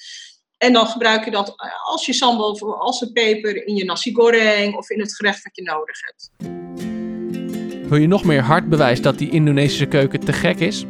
En 0.59 0.73
dan 0.73 0.87
gebruik 0.87 1.25
je 1.25 1.31
dat 1.31 1.55
als 1.83 2.07
je 2.07 2.12
sambal 2.12 2.57
voor 2.57 2.75
als 2.75 3.01
een 3.01 3.12
peper 3.12 3.66
in 3.66 3.75
je 3.75 3.85
nasi 3.85 4.14
goreng 4.14 4.77
of 4.77 4.90
in 4.90 5.01
het 5.01 5.16
gerecht 5.16 5.42
wat 5.42 5.57
je 5.57 5.62
nodig 5.62 6.01
hebt. 6.01 6.31
Wil 7.88 7.99
je 7.99 8.07
nog 8.07 8.25
meer 8.25 8.42
hard 8.42 8.69
bewijs 8.69 9.03
dat 9.03 9.19
die 9.19 9.31
Indonesische 9.31 9.87
keuken 9.87 10.21
te 10.21 10.33
gek 10.33 10.59
is? 10.59 10.85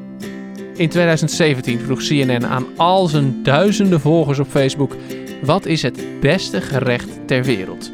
In 0.75 0.89
2017 0.89 1.81
vroeg 1.81 2.03
CNN 2.03 2.47
aan 2.47 2.67
al 2.77 3.07
zijn 3.07 3.43
duizenden 3.43 4.01
volgers 4.01 4.39
op 4.39 4.49
Facebook: 4.49 4.97
wat 5.43 5.67
is 5.67 5.83
het 5.83 6.21
beste 6.21 6.61
gerecht 6.61 7.27
ter 7.27 7.45
wereld? 7.45 7.93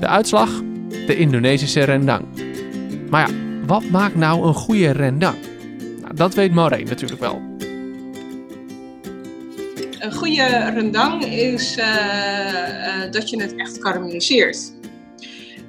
De 0.00 0.06
uitslag? 0.06 0.62
De 1.06 1.16
Indonesische 1.16 1.84
rendang. 1.84 2.26
Maar 3.10 3.28
ja, 3.28 3.34
wat 3.66 3.84
maakt 3.84 4.14
nou 4.14 4.46
een 4.46 4.54
goede 4.54 4.90
rendang? 4.90 5.36
Nou, 6.00 6.14
dat 6.14 6.34
weet 6.34 6.54
Maureen 6.54 6.86
natuurlijk 6.86 7.20
wel 7.20 7.53
een 10.04 10.12
goede 10.12 10.70
rendang 10.70 11.24
is 11.24 11.76
uh, 11.76 11.84
uh, 11.84 13.10
dat 13.10 13.30
je 13.30 13.42
het 13.42 13.54
echt 13.56 13.78
karamelliseert. 13.78 14.72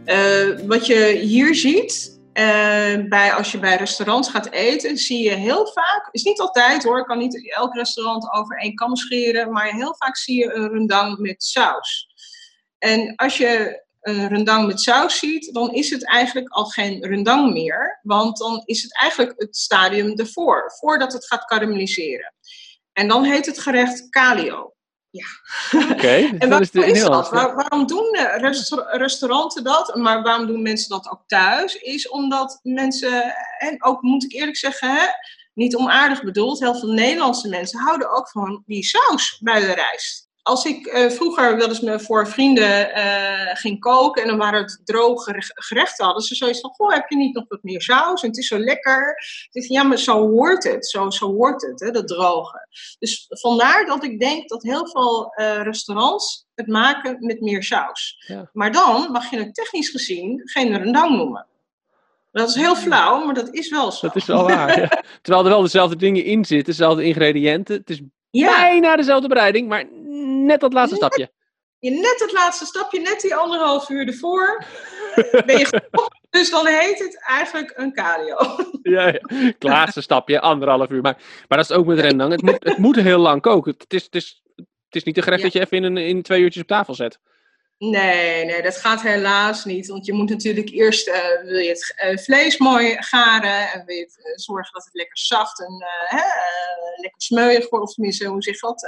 Uh, 0.05 0.59
wat 0.67 0.85
je 0.85 1.19
hier 1.21 1.55
ziet, 1.55 2.13
bij, 3.09 3.33
als 3.37 3.51
je 3.51 3.59
bij 3.59 3.75
restaurants 3.75 4.29
gaat 4.29 4.51
eten, 4.51 4.97
zie 4.97 5.23
je 5.23 5.35
heel 5.35 5.67
vaak, 5.67 6.07
is 6.11 6.23
niet 6.23 6.39
altijd 6.39 6.83
hoor, 6.83 7.05
kan 7.05 7.17
niet 7.17 7.51
elk 7.53 7.75
restaurant 7.75 8.33
over 8.33 8.57
één 8.57 8.75
kam 8.75 8.95
scheren, 8.95 9.51
maar 9.51 9.73
heel 9.73 9.95
vaak 9.97 10.17
zie 10.17 10.39
je 10.39 10.53
een 10.53 10.69
rendang 10.69 11.17
met 11.17 11.43
saus. 11.43 12.07
En 12.77 13.15
als 13.15 13.37
je 13.37 13.83
een 14.01 14.27
rendang 14.27 14.67
met 14.67 14.81
saus 14.81 15.17
ziet, 15.17 15.53
dan 15.53 15.73
is 15.73 15.89
het 15.89 16.05
eigenlijk 16.05 16.49
al 16.49 16.65
geen 16.65 17.05
rendang 17.05 17.53
meer, 17.53 17.99
want 18.03 18.37
dan 18.37 18.61
is 18.65 18.83
het 18.83 19.01
eigenlijk 19.01 19.33
het 19.37 19.57
stadium 19.57 20.13
ervoor, 20.15 20.73
voordat 20.79 21.13
het 21.13 21.25
gaat 21.25 21.45
karamelliseren. 21.45 22.34
En 22.95 23.08
dan 23.08 23.23
heet 23.23 23.45
het 23.45 23.60
gerecht 23.60 24.10
calio. 24.10 24.73
Ja. 25.10 25.25
Oké, 25.91 26.15
dus 26.31 26.39
En 26.39 26.39
dat 26.39 26.49
waarom 26.49 26.62
is 26.62 26.71
de 26.71 26.86
is 26.86 27.03
dat? 27.03 27.29
Waar- 27.29 27.55
waarom 27.55 27.88
doen 27.88 28.12
eh, 28.12 28.38
resta- 28.39 28.88
restauranten 28.97 29.63
dat? 29.63 29.95
Maar 29.95 30.23
waarom 30.23 30.47
doen 30.47 30.62
mensen 30.62 30.89
dat 30.89 31.10
ook 31.10 31.23
thuis? 31.27 31.75
Is 31.75 32.10
omdat 32.10 32.60
mensen, 32.63 33.36
en 33.58 33.84
ook 33.84 34.01
moet 34.01 34.23
ik 34.23 34.34
eerlijk 34.34 34.58
zeggen, 34.58 34.95
hè, 34.95 35.05
niet 35.53 35.75
onaardig 35.75 36.23
bedoeld, 36.23 36.60
heel 36.60 36.75
veel 36.75 36.89
Nederlandse 36.91 37.49
mensen 37.49 37.79
houden 37.79 38.12
ook 38.12 38.29
van 38.29 38.63
die 38.65 38.84
saus 38.84 39.39
bij 39.39 39.60
de 39.60 39.73
rijst. 39.73 40.29
Als 40.45 40.65
ik 40.65 40.86
eh, 40.86 41.10
vroeger 41.10 41.58
wel 41.58 41.67
eens 41.67 41.79
me 41.79 41.99
voor 41.99 42.27
vrienden 42.27 42.93
eh, 42.93 43.55
ging 43.55 43.79
koken 43.79 44.21
en 44.21 44.27
dan 44.27 44.38
waren 44.38 44.62
het 44.62 44.81
droge 44.84 45.23
gere- 45.23 45.51
gerechten, 45.53 46.05
hadden 46.05 46.23
ze 46.23 46.36
zoiets 46.36 46.60
van: 46.60 46.69
Goh, 46.69 46.93
heb 46.93 47.10
je 47.10 47.15
niet 47.15 47.36
nog 47.36 47.45
wat 47.47 47.63
meer 47.63 47.81
saus? 47.81 48.21
En 48.21 48.27
het 48.27 48.38
is 48.38 48.47
zo 48.47 48.58
lekker. 48.58 49.17
Dacht, 49.51 49.67
ja, 49.67 49.84
maar 49.84 49.97
zo 49.97 50.29
hoort 50.29 50.63
het. 50.63 50.88
Zo, 50.88 51.10
zo 51.10 51.34
hoort 51.34 51.62
het, 51.62 51.79
hè, 51.79 51.91
dat 51.91 52.08
droge. 52.08 52.67
Dus 52.99 53.25
vandaar 53.29 53.86
dat 53.86 54.03
ik 54.03 54.19
denk 54.19 54.49
dat 54.49 54.63
heel 54.63 54.88
veel 54.88 55.34
eh, 55.34 55.62
restaurants 55.62 56.45
het 56.55 56.67
maken 56.67 57.17
met 57.19 57.41
meer 57.41 57.63
saus. 57.63 58.23
Ja. 58.27 58.49
Maar 58.53 58.71
dan 58.71 59.12
mag 59.12 59.29
je 59.29 59.38
het 59.38 59.55
technisch 59.55 59.89
gezien 59.89 60.41
geen 60.43 60.77
rendang 60.77 61.15
noemen. 61.15 61.45
Dat 62.31 62.49
is 62.49 62.55
heel 62.55 62.75
flauw, 62.75 63.25
maar 63.25 63.34
dat 63.34 63.53
is 63.53 63.69
wel 63.69 63.91
zo. 63.91 64.08
Dat 64.08 64.15
is 64.15 64.25
wel 64.25 64.43
waar. 64.43 64.79
ja. 64.79 65.03
Terwijl 65.21 65.43
er 65.45 65.51
wel 65.51 65.62
dezelfde 65.62 65.95
dingen 65.95 66.23
in 66.23 66.45
zitten, 66.45 66.73
dezelfde 66.73 67.03
ingrediënten. 67.03 67.75
Het 67.75 67.89
is 67.89 68.01
Ja, 68.39 68.55
bijna 68.61 68.95
dezelfde 68.95 69.27
bereiding, 69.27 69.67
maar 69.67 69.85
net 70.45 70.59
dat 70.59 70.73
laatste 70.73 70.95
stapje. 70.95 71.31
je 71.79 71.89
net 71.91 72.19
het 72.19 72.31
laatste 72.31 72.65
stapje, 72.65 72.99
net 72.99 73.21
die 73.21 73.35
anderhalf 73.35 73.89
uur 73.89 74.07
ervoor, 74.07 74.65
ben 75.45 75.57
je 75.57 75.65
gestopt. 75.65 76.19
Dus 76.29 76.49
dan 76.49 76.67
heet 76.67 76.99
het 76.99 77.23
eigenlijk 77.27 77.73
een 77.75 77.93
calio. 77.93 78.37
Ja, 78.81 79.07
ja. 79.07 79.19
Het 79.27 79.63
laatste 79.63 80.01
stapje, 80.01 80.39
anderhalf 80.39 80.89
uur. 80.89 81.01
Maar, 81.01 81.17
maar 81.47 81.57
dat 81.57 81.69
is 81.69 81.75
ook 81.75 81.85
met 81.85 81.99
rendang. 81.99 82.31
Het 82.31 82.41
moet, 82.41 82.63
het 82.63 82.77
moet 82.77 82.95
heel 82.95 83.19
lang 83.19 83.41
koken. 83.41 83.75
Het 83.77 83.93
is, 83.93 84.03
het 84.03 84.15
is, 84.15 84.41
het 84.55 84.95
is 84.95 85.03
niet 85.03 85.17
een 85.17 85.23
gerecht 85.23 85.41
Ja. 85.41 85.47
dat 85.47 85.55
je 85.57 85.59
even 85.65 85.77
in, 85.77 85.83
een, 85.83 85.97
in 85.97 86.21
twee 86.21 86.41
uurtjes 86.41 86.61
op 86.61 86.67
tafel 86.67 86.93
zet. 86.93 87.19
Nee, 87.77 88.45
nee, 88.45 88.61
dat 88.61 88.77
gaat 88.77 89.01
helaas 89.01 89.65
niet. 89.65 89.88
Want 89.88 90.05
je 90.05 90.13
moet 90.13 90.29
natuurlijk 90.29 90.69
eerst 90.69 91.07
eh, 91.07 91.41
wil 91.43 91.57
je 91.57 91.69
het 91.69 91.93
eh, 91.95 92.17
vlees 92.17 92.57
mooi 92.57 92.95
garen. 93.03 93.71
En 93.71 93.85
wil 93.85 93.97
eh, 93.97 94.07
zorgen 94.35 94.73
dat 94.73 94.83
het 94.83 94.93
lekker 94.93 95.17
zacht 95.17 95.59
en 95.59 95.85
hè, 96.05 96.23
lekker 97.01 97.21
smeuig 97.21 97.69
wordt. 97.69 97.85
Of 97.85 97.93
tenminste, 97.93 98.25
hoe 98.25 98.43
zeg 98.43 98.59
dat? 98.59 98.88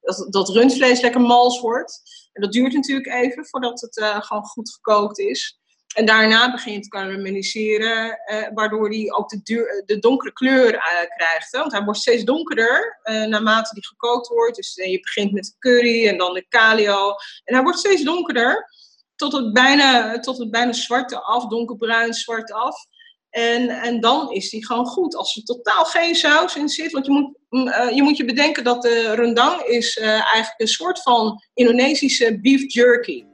Dat? 0.00 0.26
Dat 0.32 0.48
rundvlees 0.48 1.00
lekker 1.00 1.20
mals 1.20 1.60
wordt. 1.60 2.02
En 2.32 2.42
dat 2.42 2.52
duurt 2.52 2.72
natuurlijk 2.72 3.06
even 3.06 3.46
voordat 3.46 3.80
het 3.80 4.24
gewoon 4.24 4.44
goed 4.44 4.72
gekookt 4.72 5.18
is. 5.18 5.58
En 5.94 6.06
daarna 6.06 6.50
begin 6.50 6.72
je 6.72 6.80
te 6.80 6.88
karamelliseren, 6.88 8.18
eh, 8.24 8.48
waardoor 8.54 8.88
hij 8.88 9.12
ook 9.12 9.28
de, 9.28 9.82
de 9.86 9.98
donkere 9.98 10.32
kleur 10.32 10.74
eh, 10.74 10.80
krijgt. 11.16 11.50
Want 11.50 11.72
hij 11.72 11.82
wordt 11.82 12.00
steeds 12.00 12.24
donkerder 12.24 12.98
eh, 13.02 13.24
naarmate 13.24 13.74
die 13.74 13.86
gekookt 13.86 14.28
wordt. 14.28 14.56
Dus 14.56 14.76
eh, 14.76 14.90
je 14.90 15.00
begint 15.00 15.32
met 15.32 15.44
de 15.44 15.54
curry 15.58 16.08
en 16.08 16.18
dan 16.18 16.34
de 16.34 16.48
calio. 16.48 17.08
En 17.44 17.54
hij 17.54 17.62
wordt 17.62 17.78
steeds 17.78 18.02
donkerder, 18.02 18.68
tot 19.16 19.32
het 19.32 19.52
bijna, 19.52 20.18
tot 20.18 20.38
het 20.38 20.50
bijna 20.50 20.72
zwarte 20.72 21.20
af, 21.20 21.46
donkerbruin 21.46 22.14
zwart 22.14 22.52
af. 22.52 22.86
En, 23.34 23.68
en 23.68 24.00
dan 24.00 24.32
is 24.32 24.50
die 24.50 24.66
gewoon 24.66 24.86
goed. 24.86 25.16
Als 25.16 25.36
er 25.36 25.42
totaal 25.42 25.84
geen 25.84 26.14
saus 26.14 26.56
in 26.56 26.68
zit. 26.68 26.92
Want 26.92 27.06
je 27.06 27.12
moet, 27.12 27.38
mm, 27.48 27.68
eh, 27.68 27.94
je, 27.94 28.02
moet 28.02 28.16
je 28.16 28.24
bedenken 28.24 28.64
dat 28.64 28.82
de 28.82 29.14
rendang 29.14 29.62
is 29.62 29.98
eh, 29.98 30.08
eigenlijk 30.08 30.54
een 30.56 30.68
soort 30.68 31.02
van 31.02 31.42
Indonesische 31.54 32.40
beef 32.40 32.72
jerky. 32.72 33.24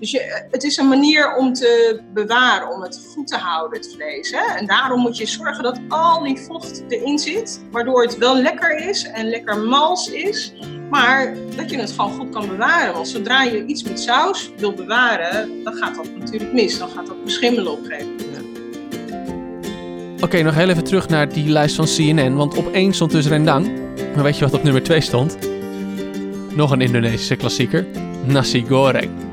Dus 0.00 0.10
je, 0.10 0.46
het 0.50 0.62
is 0.62 0.76
een 0.76 0.88
manier 0.88 1.36
om 1.36 1.52
te 1.52 2.00
bewaren, 2.14 2.74
om 2.74 2.82
het 2.82 3.00
goed 3.14 3.26
te 3.26 3.36
houden, 3.36 3.78
het 3.78 3.92
vlees. 3.94 4.30
Hè? 4.30 4.58
En 4.58 4.66
daarom 4.66 5.00
moet 5.00 5.16
je 5.16 5.26
zorgen 5.26 5.62
dat 5.62 5.80
al 5.88 6.22
die 6.22 6.38
vocht 6.38 6.82
erin 6.88 7.18
zit. 7.18 7.60
Waardoor 7.70 8.02
het 8.02 8.18
wel 8.18 8.36
lekker 8.36 8.88
is 8.88 9.04
en 9.04 9.28
lekker 9.28 9.58
mals 9.58 10.10
is. 10.10 10.52
Maar 10.90 11.34
dat 11.56 11.70
je 11.70 11.78
het 11.78 11.90
gewoon 11.90 12.12
goed 12.12 12.30
kan 12.30 12.48
bewaren. 12.48 12.92
Want 12.92 13.08
zodra 13.08 13.42
je 13.42 13.64
iets 13.64 13.82
met 13.82 14.00
saus 14.00 14.50
wil 14.56 14.72
bewaren, 14.72 15.64
dan 15.64 15.74
gaat 15.74 15.94
dat 15.94 16.08
natuurlijk 16.18 16.52
mis. 16.52 16.78
Dan 16.78 16.88
gaat 16.88 17.06
dat 17.06 17.24
beschimmelen 17.24 17.72
op 17.72 17.78
een 17.78 17.84
gegeven 17.84 18.08
moment. 18.10 18.28
Oké, 20.22 20.42
nog 20.42 20.54
heel 20.54 20.68
even 20.68 20.84
terug 20.84 21.08
naar 21.08 21.28
die 21.28 21.48
lijst 21.48 21.76
van 21.76 21.84
CNN. 21.84 22.34
Want 22.34 22.56
op 22.56 22.72
één 22.72 22.92
stond 22.92 23.10
dus 23.10 23.26
rendang. 23.26 23.70
Maar 24.14 24.24
weet 24.24 24.38
je 24.38 24.44
wat 24.44 24.54
op 24.54 24.62
nummer 24.62 24.82
2 24.82 25.00
stond? 25.00 25.38
Nog 26.54 26.70
een 26.70 26.80
Indonesische 26.80 27.36
klassieker. 27.36 27.86
Nasi 28.24 28.64
goreng. 28.68 29.29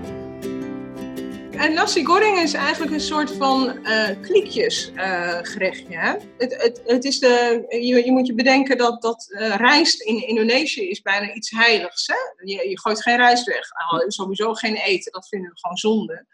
Nasi 1.88 2.06
goreng 2.06 2.38
is 2.38 2.54
eigenlijk 2.54 2.92
een 2.92 3.00
soort 3.00 3.32
van 3.32 3.86
eh 3.86 4.22
kliekjes 4.22 4.92
eh, 4.96 5.40
gerechtje. 5.42 5.98
Hè? 5.98 6.14
Het, 6.38 6.62
het, 6.62 6.82
het 6.86 7.04
is 7.04 7.20
de, 7.20 7.66
je, 7.70 8.06
je 8.06 8.12
moet 8.12 8.28
je 8.28 8.34
bedenken 8.34 8.78
dat, 8.78 9.02
dat 9.02 9.28
eh, 9.30 9.56
rijst 9.56 10.02
in 10.02 10.28
Indonesië 10.28 10.90
is 10.90 11.02
bijna 11.02 11.34
iets 11.34 11.52
heiligs. 11.52 12.08
Hè? 12.08 12.46
Je, 12.46 12.70
je 12.70 12.80
gooit 12.80 13.02
geen 13.02 13.16
rijst 13.16 13.46
weg. 13.46 13.68
Sowieso 14.08 14.54
geen 14.54 14.76
eten, 14.76 15.12
dat 15.12 15.28
vinden 15.28 15.50
we 15.50 15.60
gewoon 15.60 15.78
zonde. 15.78 16.26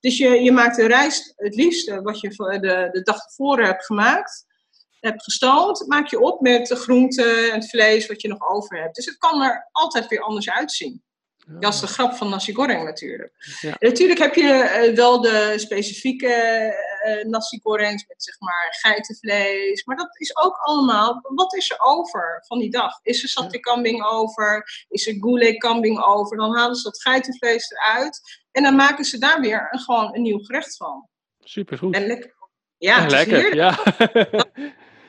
Dus 0.00 0.18
je, 0.18 0.28
je 0.28 0.52
maakt 0.52 0.76
de 0.76 0.86
rijst 0.86 1.32
het 1.36 1.54
liefste 1.54 2.02
wat 2.02 2.20
je 2.20 2.28
de, 2.28 2.88
de 2.92 3.02
dag 3.02 3.26
tevoren 3.26 3.66
hebt 3.66 3.86
gemaakt. 3.86 4.46
Hebt 5.00 5.22
gestoomd, 5.22 5.86
maak 5.86 6.08
je 6.08 6.20
op 6.20 6.40
met 6.40 6.66
de 6.66 6.76
groenten 6.76 7.52
en 7.52 7.60
het 7.60 7.70
vlees 7.70 8.06
wat 8.06 8.22
je 8.22 8.28
nog 8.28 8.48
over 8.50 8.80
hebt. 8.80 8.94
Dus 8.94 9.06
het 9.06 9.18
kan 9.18 9.42
er 9.42 9.68
altijd 9.72 10.06
weer 10.06 10.20
anders 10.20 10.50
uitzien. 10.50 11.02
Dat 11.60 11.74
is 11.74 11.80
de 11.80 11.86
grap 11.86 12.14
van 12.14 12.28
nasi 12.28 12.54
goreng 12.54 12.84
natuurlijk. 12.84 13.32
Ja. 13.60 13.76
En 13.78 13.88
natuurlijk 13.88 14.20
heb 14.20 14.34
je 14.34 14.52
eh, 14.52 14.94
wel 14.94 15.20
de 15.20 15.54
specifieke 15.56 16.32
eh, 17.02 17.24
nasi 17.24 17.60
gorengs 17.62 18.04
met 18.08 18.22
zeg 18.22 18.40
maar 18.40 18.76
geitenvlees. 18.80 19.84
Maar 19.84 19.96
dat 19.96 20.20
is 20.20 20.36
ook 20.36 20.56
allemaal, 20.56 21.20
wat 21.22 21.54
is 21.54 21.70
er 21.70 21.80
over 21.80 22.44
van 22.46 22.58
die 22.58 22.70
dag? 22.70 22.98
Is 23.02 23.22
er 23.22 23.28
satay 23.28 23.60
kambing 23.60 24.04
over? 24.04 24.64
Is 24.88 25.06
er 25.06 25.14
gulai 25.20 25.56
kambing 25.56 26.04
over? 26.04 26.36
Dan 26.36 26.56
halen 26.56 26.76
ze 26.76 26.82
dat 26.82 27.02
geitenvlees 27.02 27.70
eruit. 27.70 28.40
En 28.50 28.62
dan 28.62 28.76
maken 28.76 29.04
ze 29.04 29.18
daar 29.18 29.40
weer 29.40 29.68
een, 29.70 29.80
gewoon 29.80 30.14
een 30.14 30.22
nieuw 30.22 30.38
gerecht 30.38 30.76
van. 30.76 31.08
Supergoed. 31.40 31.94
En 31.94 32.06
lekker. 32.06 32.34
Ja, 32.78 33.04
is 33.04 33.12
lekker. 33.12 33.36
heerlijk. 33.36 33.54
Ja. 33.54 33.76
dat 34.30 34.50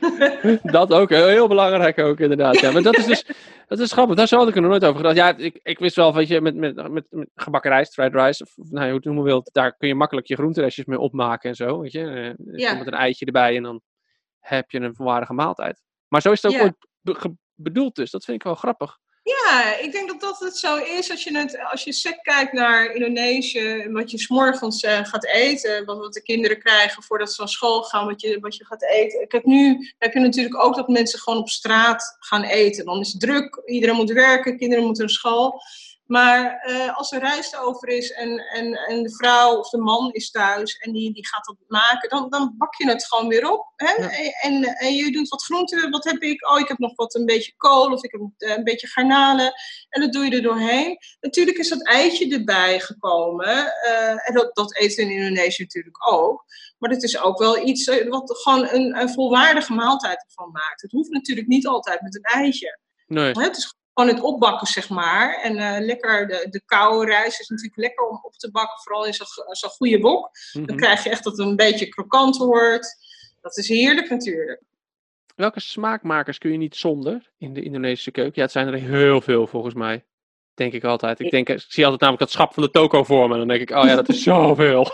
ook, 1.00 1.10
heel, 1.10 1.28
heel 1.28 1.48
belangrijk 1.48 2.00
ook 2.00 2.20
inderdaad. 2.20 2.60
Ja. 2.60 2.72
Maar 2.72 2.82
dat 2.82 2.98
is 2.98 3.06
dus, 3.06 3.26
dat 3.68 3.80
is 3.80 3.92
grappig. 3.92 4.16
Daar 4.16 4.28
had 4.30 4.48
ik 4.48 4.56
er 4.56 4.62
nog 4.62 4.70
nooit 4.70 4.84
over 4.84 4.96
gedacht. 4.98 5.16
Ja, 5.16 5.38
ik, 5.38 5.60
ik 5.64 5.80
wist 5.80 5.96
wel, 5.96 6.14
weet 6.14 6.28
je, 6.28 6.42
met, 6.42 6.56
met, 6.56 6.92
met, 6.92 7.06
met 7.10 7.30
gebakken 7.36 7.72
rijst, 7.72 7.94
fried 7.94 8.14
rice, 8.14 8.44
of 8.44 8.54
nou, 8.70 8.86
hoe 8.86 8.96
het 8.96 9.06
noemen 9.06 9.24
wilt, 9.24 9.50
daar 9.54 9.78
kun 9.78 9.88
je 9.88 9.96
makkelijk 9.96 10.28
je 10.28 10.36
groenterestjes 10.36 10.86
mee 10.86 11.00
opmaken 11.00 11.50
en 11.50 11.56
zo, 11.56 11.80
weet 11.80 11.92
je. 11.92 12.36
Eh, 12.46 12.58
Ja. 12.60 12.74
Met 12.74 12.88
een 12.88 12.94
eitje 12.94 13.26
erbij 13.26 13.56
en 13.56 13.64
dan 13.64 13.82
heb 14.40 14.72
je 14.72 14.80
een 14.80 14.96
volwaardige 14.96 15.34
maaltijd. 15.34 15.82
Maar 16.08 16.22
zo 16.22 16.32
is 16.32 16.42
het 16.42 16.52
ook 16.52 16.58
Ja. 16.58 16.64
ooit 16.64 16.76
be- 17.02 17.36
bedoeld 17.56 17.96
dus. 17.96 18.12
Dat 18.12 18.26
vind 18.26 18.38
ik 18.38 18.44
wel 18.44 18.56
grappig. 18.56 18.98
Ja, 19.24 19.78
ik 19.78 19.92
denk 19.92 20.08
dat 20.08 20.22
dat 20.22 20.40
het 20.40 20.58
zo 20.58 20.76
is 20.76 21.12
als 21.12 21.24
je, 21.24 21.38
het, 21.38 21.60
als 21.72 21.84
je 21.84 21.94
sec 21.94 22.20
kijkt 22.22 22.54
naar 22.54 22.94
Indonesië, 22.94 23.88
wat 23.90 24.12
je 24.12 24.20
s'morgens 24.20 24.84
eh 24.84 25.06
gaat 25.06 25.26
eten, 25.26 25.86
wat, 25.86 25.98
wat 25.98 26.14
de 26.14 26.22
kinderen 26.22 26.60
krijgen 26.60 27.04
voordat 27.04 27.30
ze 27.30 27.36
van 27.36 27.48
school 27.48 27.82
gaan, 27.84 28.06
wat 28.06 28.22
je, 28.22 28.40
wat 28.40 28.56
je 28.56 28.66
gaat 28.66 28.84
eten. 28.84 29.26
Heb 29.28 29.46
nu 29.46 29.92
heb 29.98 30.14
je 30.14 30.20
natuurlijk 30.20 30.64
ook 30.64 30.76
dat 30.76 30.88
mensen 30.88 31.20
gewoon 31.20 31.40
op 31.40 31.50
straat 31.50 32.16
gaan 32.20 32.44
eten. 32.44 32.86
Dan 32.86 33.00
is 33.00 33.12
het 33.12 33.22
druk, 33.22 33.62
iedereen 33.66 33.96
moet 33.96 34.12
werken, 34.12 34.58
kinderen 34.58 34.84
moeten 34.84 35.04
naar 35.04 35.14
school. 35.14 35.62
Maar 36.04 36.60
eh, 36.60 36.98
als 36.98 37.12
er 37.12 37.20
rijst 37.20 37.58
over 37.58 37.88
is 37.88 38.12
en, 38.12 38.38
en, 38.40 38.74
en 38.74 39.04
de 39.04 39.16
vrouw 39.16 39.58
of 39.58 39.70
de 39.70 39.78
man 39.78 40.12
is 40.12 40.32
thuis 40.32 40.78
en 40.78 40.92
die, 40.92 41.14
die 41.14 41.28
gaat 41.28 41.46
dat 41.46 41.56
maken, 41.68 42.10
dan, 42.10 42.30
dan 42.30 42.56
bak 42.58 42.76
je 42.76 42.88
het 42.88 43.06
gewoon 43.06 43.28
weer 43.28 43.52
op. 43.52 43.74
Hè? 43.76 43.92
Ja. 43.94 44.10
En, 44.10 44.34
en, 44.42 44.64
en 44.64 44.94
je 44.94 45.12
doet 45.12 45.28
wat 45.30 45.44
groenten. 45.44 45.92
Wat 45.92 46.04
heb 46.04 46.22
ik? 46.22 46.50
Oh, 46.50 46.60
ik 46.60 46.68
heb 46.68 46.78
nog 46.78 46.96
wat 46.96 47.16
een 47.16 47.26
beetje 47.26 47.54
kool 47.58 47.92
of 47.92 48.04
ik 48.04 48.12
heb 48.12 48.22
eh, 48.38 48.58
een 48.58 48.64
beetje 48.64 48.88
garnalen. 48.88 49.54
En 49.90 50.02
dat 50.02 50.14
doe 50.14 50.26
je 50.26 50.32
er 50.36 50.42
doorheen. 50.42 50.98
Natuurlijk 51.20 51.58
is 51.58 51.70
dat 51.70 51.88
eitje 51.88 52.34
erbij 52.34 52.80
gekomen. 52.80 53.74
eh, 53.82 54.28
en 54.28 54.34
dat, 54.34 54.56
dat 54.56 54.76
eten 54.78 55.04
in 55.04 55.12
Indonesië 55.12 55.62
natuurlijk 55.62 56.12
ook. 56.12 56.46
Maar 56.78 56.90
het 56.90 57.04
is 57.04 57.22
ook 57.22 57.40
wel 57.40 57.68
iets 57.68 57.86
wat 58.08 58.38
gewoon 58.38 58.68
een, 58.68 59.00
een 59.00 59.10
volwaardige 59.10 59.74
maaltijd 59.74 60.26
ervan 60.28 60.52
maakt. 60.52 60.82
Het 60.82 60.92
hoeft 60.92 61.10
natuurlijk 61.10 61.48
niet 61.48 61.68
altijd 61.68 62.02
met 62.02 62.16
een 62.16 62.42
eitje. 62.42 62.80
Nee. 63.08 63.32
Hè, 63.32 63.44
Het 63.44 63.58
is 63.58 63.76
gewoon 63.94 64.10
het 64.16 64.22
opbakken, 64.24 64.68
zeg 64.68 64.90
maar. 64.90 65.40
En 65.42 65.58
eh, 65.58 65.86
lekker, 65.86 66.28
de, 66.28 66.48
de 66.50 66.62
koude 66.66 67.06
rijst 67.12 67.40
is 67.40 67.48
natuurlijk 67.50 67.78
lekker 67.78 68.08
om 68.08 68.20
op 68.22 68.34
te 68.34 68.52
bakken. 68.52 68.80
Vooral 68.84 69.06
in 69.06 69.14
zo'n 69.14 69.28
zo'n 69.52 69.70
goede 69.70 70.00
wok. 70.00 70.30
Dan 70.54 70.62
Mhm. 70.64 70.76
krijg 70.76 71.04
je 71.04 71.10
echt 71.10 71.24
dat 71.24 71.38
het 71.38 71.48
een 71.48 71.56
beetje 71.56 71.88
krokant 71.90 72.38
wordt. 72.38 72.96
Dat 73.42 73.58
is 73.58 73.68
heerlijk 73.68 74.10
natuurlijk. 74.10 74.62
Welke 75.36 75.60
smaakmakers 75.60 76.38
kun 76.38 76.52
je 76.52 76.58
niet 76.58 76.76
zonder 76.76 77.32
in 77.38 77.54
de 77.54 77.62
Indonesische 77.64 78.12
keuken? 78.12 78.34
Ja, 78.36 78.42
het 78.42 78.52
zijn 78.52 78.68
er 78.68 78.74
heel 78.74 79.22
veel 79.22 79.48
volgens 79.48 79.74
mij. 79.74 80.06
Denk 80.54 80.74
ik 80.74 80.84
altijd. 80.84 81.20
Ik, 81.20 81.32
denk, 81.32 81.50
ik 81.50 81.64
zie 81.68 81.84
altijd 81.84 82.02
namelijk 82.02 82.24
dat 82.24 82.32
schap 82.32 82.54
van 82.54 82.64
de 82.64 82.70
toko 82.70 83.04
voor 83.04 83.30
me. 83.30 83.38
Dan 83.38 83.48
denk 83.48 83.62
ik, 83.62 83.70
oh 83.78 83.86
ja, 83.86 83.96
dat 83.96 84.10
is 84.10 84.24
zoveel. 84.34 84.88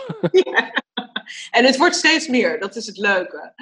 En 1.50 1.64
het 1.64 1.76
wordt 1.76 1.94
steeds 1.96 2.28
meer, 2.28 2.60
dat 2.60 2.76
is 2.76 2.86
het 2.86 2.96
leuke. 2.96 3.52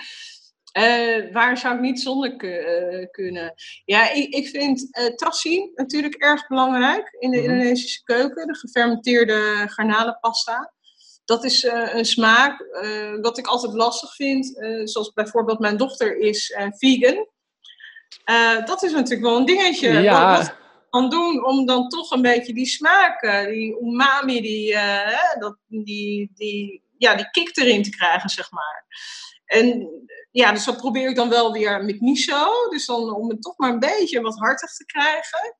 Eh, 0.78 1.32
waar 1.32 1.58
zou 1.58 1.74
ik 1.74 1.80
niet 1.80 2.00
zonder 2.00 2.36
eh, 2.36 3.06
kunnen? 3.10 3.54
Ja, 3.84 4.10
ik, 4.10 4.34
ik 4.34 4.48
vind 4.48 4.88
tassi 5.16 5.70
natuurlijk 5.74 6.14
erg 6.14 6.46
belangrijk 6.46 7.16
in 7.18 7.30
de 7.30 7.36
Mhm. 7.40 7.50
Indonesische 7.50 8.02
keuken. 8.02 8.46
De 8.46 8.54
gefermenteerde 8.54 9.66
garnalenpasta. 9.68 10.72
Dat 11.24 11.44
is 11.44 11.62
een 11.68 12.04
smaak 12.04 12.64
wat 13.20 13.38
ik 13.38 13.46
altijd 13.46 13.72
lastig 13.72 14.14
vind. 14.14 14.56
zoals 14.84 15.12
bijvoorbeeld 15.12 15.58
mijn 15.58 15.76
dochter 15.76 16.16
is 16.16 16.56
vegan. 16.76 17.26
Dat 18.64 18.82
is 18.82 18.92
natuurlijk 18.92 19.22
wel 19.28 19.36
een 19.36 19.44
dingetje. 19.44 19.88
Ja. 19.92 20.36
Wat- 20.36 20.46
wat- 20.46 20.56
aan 20.90 21.10
doen 21.10 21.46
om 21.46 21.66
dan 21.66 21.88
toch 21.88 22.10
een 22.10 22.22
beetje 22.22 22.52
die 22.54 22.66
smaak, 22.66 23.46
die 23.48 23.80
umami, 23.80 24.40
die, 24.40 24.76
dat, 25.38 25.56
die, 25.66 26.30
die, 26.34 26.82
ja, 26.98 27.14
die 27.14 27.30
kick 27.30 27.56
erin 27.56 27.82
te 27.82 27.90
krijgen, 27.90 28.30
zeg 28.30 28.50
maar. 28.50 28.86
En 29.48 29.88
ja, 30.30 30.52
dus 30.52 30.64
dat 30.64 30.76
probeer 30.76 31.08
ik 31.08 31.16
dan 31.16 31.28
wel 31.28 31.52
weer 31.52 31.84
met 31.84 32.00
miso. 32.00 32.68
Dus 32.70 32.86
dan 32.86 33.14
om 33.14 33.28
het 33.28 33.42
toch 33.42 33.56
maar 33.56 33.70
een 33.72 33.78
beetje 33.78 34.20
wat 34.20 34.38
hartig 34.38 34.72
te 34.74 34.84
krijgen. 34.84 35.56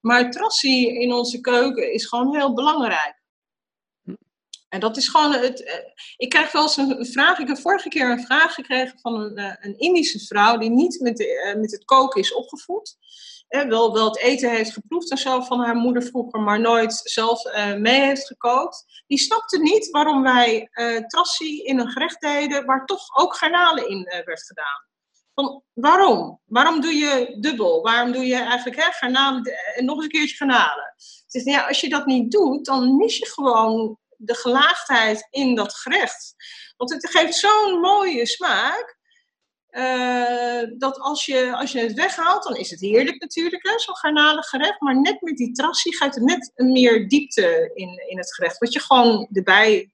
Maar 0.00 0.30
trassi 0.30 0.88
in 0.88 1.12
onze 1.12 1.40
keuken 1.40 1.92
is 1.92 2.06
gewoon 2.06 2.36
heel 2.36 2.54
belangrijk. 2.54 3.18
En 4.68 4.80
dat 4.80 4.96
is 4.96 5.08
gewoon 5.08 5.32
het. 5.32 5.64
eh, 5.64 5.74
Ik 6.16 6.28
krijg 6.28 6.52
wel 6.52 6.62
eens 6.62 6.76
een 6.76 7.06
vraag. 7.06 7.38
Ik 7.38 7.48
heb 7.48 7.58
vorige 7.58 7.88
keer 7.88 8.10
een 8.10 8.24
vraag 8.24 8.54
gekregen 8.54 8.98
van 8.98 9.20
een, 9.20 9.36
eh, 9.36 9.54
een 9.60 9.78
Indische 9.78 10.18
vrouw 10.18 10.56
die 10.58 10.70
niet 10.70 11.00
met, 11.00 11.20
eh, 11.26 11.54
met 11.54 11.70
het 11.72 11.84
koken 11.84 12.20
is 12.20 12.34
opgevoed. 12.34 12.96
Wel, 13.50 14.04
het 14.04 14.18
eten 14.18 14.50
heeft 14.50 14.72
geproefd 14.72 15.10
en 15.10 15.18
zo 15.18 15.40
van 15.40 15.60
haar 15.60 15.74
moeder 15.74 16.02
vroeger, 16.02 16.40
maar 16.40 16.60
nooit 16.60 17.00
zelf 17.02 17.44
eh, 17.44 17.74
mee 17.74 18.00
heeft 18.00 18.26
gekookt. 18.26 19.02
Die 19.06 19.18
snapte 19.18 19.58
niet 19.58 19.90
waarom 19.90 20.22
wij 20.22 20.68
eh 20.72 20.96
in 21.64 21.78
een 21.78 21.90
gerecht 21.90 22.20
deden 22.20 22.64
waar 22.64 22.86
toch 22.86 23.16
ook 23.16 23.36
garnalen 23.36 23.88
in 23.88 24.04
eh, 24.04 24.24
werd 24.24 24.42
gedaan. 24.42 24.88
Van, 25.34 25.62
waarom? 25.72 26.40
Waarom 26.44 26.80
doe 26.80 26.94
je 26.94 27.36
dubbel? 27.40 27.82
Waarom 27.82 28.12
doe 28.12 28.26
je 28.26 28.36
eigenlijk 28.36 28.82
hè, 28.82 28.90
garnalen 28.90 29.42
en 29.74 29.84
nog 29.84 29.94
eens 29.94 30.04
een 30.04 30.10
keertje 30.10 30.36
garnalen? 30.36 30.94
Ja, 31.26 31.66
als 31.66 31.80
je 31.80 31.88
dat 31.88 32.06
niet 32.06 32.30
doet, 32.30 32.64
dan 32.64 32.96
mis 32.96 33.18
je 33.18 33.26
gewoon 33.26 33.98
de 34.16 34.34
gelaagdheid 34.34 35.26
in 35.30 35.54
dat 35.54 35.74
gerecht. 35.74 36.34
Want 36.76 36.92
het 36.92 37.10
geeft 37.10 37.34
zo'n 37.34 37.80
mooie 37.80 38.26
smaak. 38.26 38.98
Eh, 39.70 40.62
dat 40.78 40.98
als 40.98 41.26
je, 41.26 41.56
als 41.56 41.72
je 41.72 41.80
het 41.80 41.92
weghaalt, 41.92 42.42
dan 42.42 42.56
is 42.56 42.70
het 42.70 42.80
heerlijk 42.80 43.20
natuurlijk, 43.20 43.74
zo'n 43.76 43.96
garnalengerecht. 43.96 44.80
Maar 44.80 45.00
net 45.00 45.20
met 45.20 45.36
die 45.36 45.52
trassie 45.52 45.96
gaat 45.96 46.16
er 46.16 46.24
net 46.24 46.52
een 46.54 46.72
meer 46.72 47.08
diepte 47.08 47.70
in, 47.74 48.02
in 48.08 48.18
het 48.18 48.34
gerecht. 48.34 48.58
Wat 48.58 48.72
je 48.72 48.80
gewoon 48.80 49.28
erbij 49.32 49.90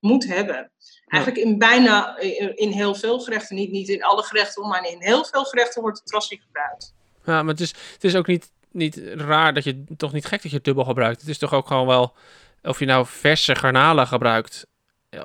moet 0.00 0.26
hebben. 0.26 0.72
Eigenlijk 1.06 1.44
in 1.44 1.58
bijna, 1.58 2.18
in, 2.54 2.70
heel 2.70 2.94
veel 2.94 3.20
gerechten, 3.20 3.56
niet, 3.56 3.70
niet 3.70 3.88
in 3.88 4.04
alle 4.04 4.22
gerechten, 4.22 4.68
maar 4.68 4.90
in 4.90 5.02
heel 5.02 5.24
veel 5.24 5.44
gerechten 5.44 5.82
wordt 5.82 5.98
de 5.98 6.04
trassie 6.04 6.40
gebruikt. 6.40 6.94
Ja, 7.24 7.42
maar 7.42 7.52
het 7.52 7.60
is, 7.60 7.74
het 7.92 8.04
is 8.04 8.16
ook 8.16 8.26
niet, 8.26 8.52
niet 8.70 8.96
raar 9.14 9.54
dat 9.54 9.64
je, 9.64 9.84
toch 9.96 10.12
niet 10.12 10.26
gek 10.26 10.42
dat 10.42 10.50
je 10.50 10.56
het 10.56 10.64
dubbel 10.64 10.84
gebruikt. 10.84 11.20
Het 11.20 11.30
is 11.30 11.38
toch 11.38 11.52
ook 11.52 11.66
gewoon 11.66 11.86
wel, 11.86 12.14
of 12.62 12.78
je 12.78 12.84
nou 12.84 13.06
verse 13.06 13.54
garnalen 13.54 14.06
gebruikt, 14.06 14.66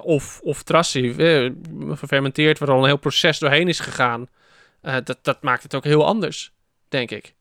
of, 0.01 0.39
of 0.43 0.63
trassi, 0.63 1.11
eh, 1.17 1.49
gefermenteerd, 1.97 2.59
waar 2.59 2.69
al 2.71 2.79
een 2.79 2.85
heel 2.85 2.97
proces 2.97 3.39
doorheen 3.39 3.67
is 3.67 3.79
gegaan. 3.79 4.27
eh, 4.81 4.97
dat, 5.03 5.17
dat 5.21 5.41
maakt 5.43 5.63
het 5.63 5.75
ook 5.75 5.83
heel 5.83 6.05
anders, 6.05 6.51
denk 6.89 7.11
ik. 7.11 7.35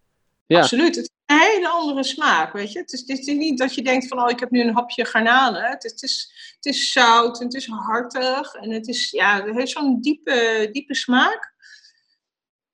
Ja. 0.47 0.59
Absoluut. 0.61 0.95
Het 0.97 1.05
is 1.05 1.11
een 1.27 1.39
hele 1.41 1.69
andere 1.69 2.05
smaak, 2.05 2.53
weet 2.53 2.73
je. 2.73 2.79
Het 2.79 2.93
is, 2.93 3.01
het 3.07 3.19
is 3.19 3.27
niet 3.27 3.59
dat 3.59 3.75
je 3.75 3.83
denkt 3.83 4.07
van, 4.09 4.23
oh, 4.23 4.31
ik 4.31 4.41
heb 4.41 4.51
nu 4.51 4.61
een 4.61 4.75
hapje 4.75 5.05
garnalen. 5.05 5.63
Het 5.65 5.85
is, 5.85 5.91
het 5.91 6.03
is, 6.03 6.33
het 6.57 6.67
is 6.75 6.93
zout 6.93 7.39
en 7.39 7.45
het 7.45 7.55
is 7.55 7.67
hartig 7.67 8.55
en 8.55 8.71
het 8.71 8.89
is, 8.89 9.11
ja, 9.11 9.45
het 9.45 9.55
heeft 9.57 9.71
zo'n 9.73 10.01
diepe, 10.01 10.69
diepe 10.73 10.95
smaak. 10.95 11.55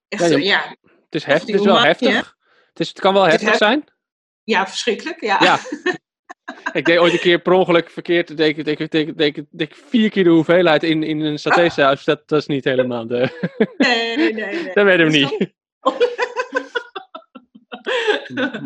Echt, 0.07 0.21
Ja, 0.21 0.27
ja, 0.29 0.37
je- 0.37 0.43
ja, 0.43 0.75
Het 1.05 1.15
is, 1.15 1.23
heft, 1.23 1.45
die 1.45 1.55
het 1.55 1.63
is 1.65 1.71
wel 1.71 1.81
heftig. 1.81 2.35
Het, 2.69 2.79
is, 2.79 2.87
het 2.87 2.99
kan 2.99 3.13
wel 3.13 3.23
heftig 3.23 3.47
heft- 3.47 3.57
zijn. 3.57 3.83
verschrikkelijk, 4.45 5.21
ja. 5.21 5.37
Ja. 5.41 5.59
ik 6.73 6.85
deed 6.85 6.97
ooit 6.97 7.13
een 7.13 7.19
keer 7.19 7.39
per 7.39 7.53
ongeluk 7.53 7.89
verkeerd. 7.89 8.37
Deed 8.37 8.57
ik, 8.57 8.65
deed 8.65 8.79
ik, 8.79 8.91
deed 8.91 9.07
ik, 9.07 9.17
deed 9.17 9.37
ik, 9.37 9.45
deed 9.51 9.69
ik 9.69 9.75
vier 9.87 10.09
keer 10.09 10.23
de 10.23 10.29
hoeveelheid 10.29 10.83
in, 10.83 11.03
in 11.03 11.19
een 11.19 11.39
satésaus. 11.39 12.03
Dat, 12.03 12.21
dat 12.27 12.39
is 12.39 12.45
niet 12.47 12.63
helemaal 12.63 13.07
de... 13.07 13.29
Nee, 13.77 14.17
nee, 14.17 14.33
nee. 14.33 14.53
nee. 14.63 14.73
dat 14.73 14.83
weet 14.85 14.97
hem 14.99 15.09
Dus 15.11 15.29
niet. 15.29 15.53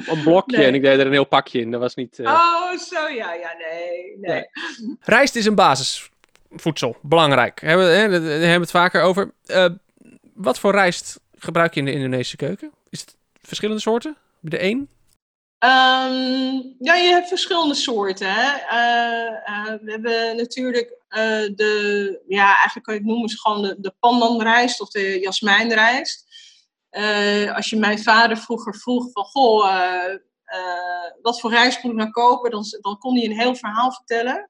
Een 0.08 0.22
blokje 0.24 0.58
Nee. 0.58 0.66
en 0.66 0.76
ik 0.76 0.82
deed 0.82 1.00
er 1.00 1.06
een 1.06 1.12
heel 1.12 1.24
pakje 1.26 1.60
in. 1.60 1.72
Dat 1.72 1.80
was 1.80 1.96
niet... 1.96 2.20
eh, 2.20 2.26
Oh, 2.26 2.78
zo, 2.78 3.08
ja, 3.08 3.34
ja, 3.34 3.56
nee, 3.58 4.18
nee. 4.18 4.32
Nee. 4.34 4.44
Rijst 5.02 5.36
is 5.36 5.46
een 5.46 5.56
basisvoedsel, 5.56 6.98
belangrijk. 7.02 7.62
Hebben, 7.62 7.86
we- 7.88 7.92
hè, 7.94 8.10
daar 8.10 8.22
hebben 8.22 8.40
we 8.54 8.60
het 8.60 8.72
vaker 8.72 9.02
over. 9.02 9.32
Eh, 9.46 9.66
wat 10.34 10.60
voor 10.60 10.72
rijst 10.72 11.20
gebruik 11.38 11.74
je 11.74 11.80
in 11.80 11.86
de 11.86 11.92
Indonesische 11.94 12.36
keuken? 12.38 12.72
Is 12.90 13.00
het 13.00 13.16
verschillende 13.42 13.82
soorten? 13.82 14.18
Heb 14.42 14.52
je 14.52 14.58
Ehm, 15.60 16.62
ja, 16.80 16.96
je 16.96 17.12
hebt 17.12 17.28
verschillende 17.28 17.74
soorten. 17.74 18.34
Hè? 18.34 18.52
Eh, 18.52 19.28
eh, 19.28 19.82
we 19.82 19.92
hebben 19.92 20.38
natuurlijk 20.38 20.98
eh, 21.08 21.20
de, 21.56 22.24
ja, 22.28 22.46
eigenlijk 22.46 22.86
kan 22.86 22.94
je 22.94 23.00
het 23.00 23.10
noemen, 23.10 23.30
gewoon 23.30 23.62
de, 23.62 23.76
de 23.80 23.94
pandanrijst 24.00 24.82
of 24.82 24.90
de 24.90 25.20
jasmijnrijst. 25.20 26.28
Als 27.56 27.70
je 27.70 27.76
mijn 27.76 28.00
vader 28.00 28.38
vroeger 28.38 28.76
vroeg 28.76 29.12
van, 29.12 29.24
goh, 29.24 30.14
wat 31.22 31.40
voor 31.40 31.50
rijst 31.50 31.84
moet 31.84 31.92
ik 31.92 31.98
nou 31.98 32.12
kopen? 32.12 32.52
Dan, 32.52 32.64
dan 32.82 32.98
kon 32.98 33.16
hij 33.16 33.26
een 33.26 33.40
heel 33.40 33.56
verhaal 33.56 33.92
vertellen. 33.92 34.50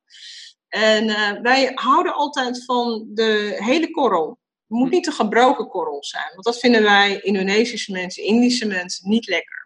En 0.67 1.07
wij 1.41 1.71
houden 1.73 2.13
altijd 2.13 2.65
van 2.65 3.05
de 3.13 3.55
hele 3.59 3.91
korrel. 3.91 4.27
Het 4.67 4.77
moet 4.77 4.89
niet 4.89 5.07
een 5.07 5.13
gebroken 5.13 5.67
korrel 5.67 6.03
zijn, 6.03 6.31
want 6.33 6.43
dat 6.43 6.59
vinden 6.59 6.83
wij 6.83 7.19
Indonesische 7.19 7.91
mensen, 7.91 8.23
Indische 8.23 8.65
mensen 8.65 9.09
niet 9.09 9.27
lekker. 9.27 9.58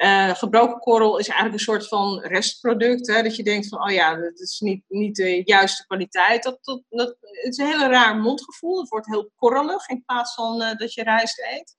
Eh, 0.00 0.34
gebroken 0.34 0.78
korrel 0.78 1.18
is 1.18 1.28
eigenlijk 1.28 1.58
een 1.58 1.64
soort 1.64 1.88
van 1.88 2.20
restproduct. 2.20 3.06
Hè, 3.06 3.22
dat 3.22 3.36
je 3.36 3.42
denkt 3.42 3.68
van, 3.68 3.82
oh 3.82 3.90
ja, 3.90 4.14
dat 4.16 4.40
is 4.40 4.60
niet, 4.60 4.84
niet 4.88 5.16
de 5.16 5.42
juiste 5.44 5.86
kwaliteit. 5.86 6.42
Dat, 6.42 6.58
dat, 6.62 6.82
dat, 6.88 7.16
het 7.20 7.52
is 7.52 7.56
een 7.56 7.66
heel 7.66 7.88
raar 7.88 8.16
mondgevoel. 8.16 8.80
Het 8.80 8.88
wordt 8.88 9.06
heel 9.06 9.30
korrelig 9.36 9.88
in 9.88 10.04
plaats 10.04 10.34
van 10.34 10.62
eh, 10.62 10.76
dat 10.76 10.94
je 10.94 11.02
rijst 11.02 11.38
eet. 11.38 11.74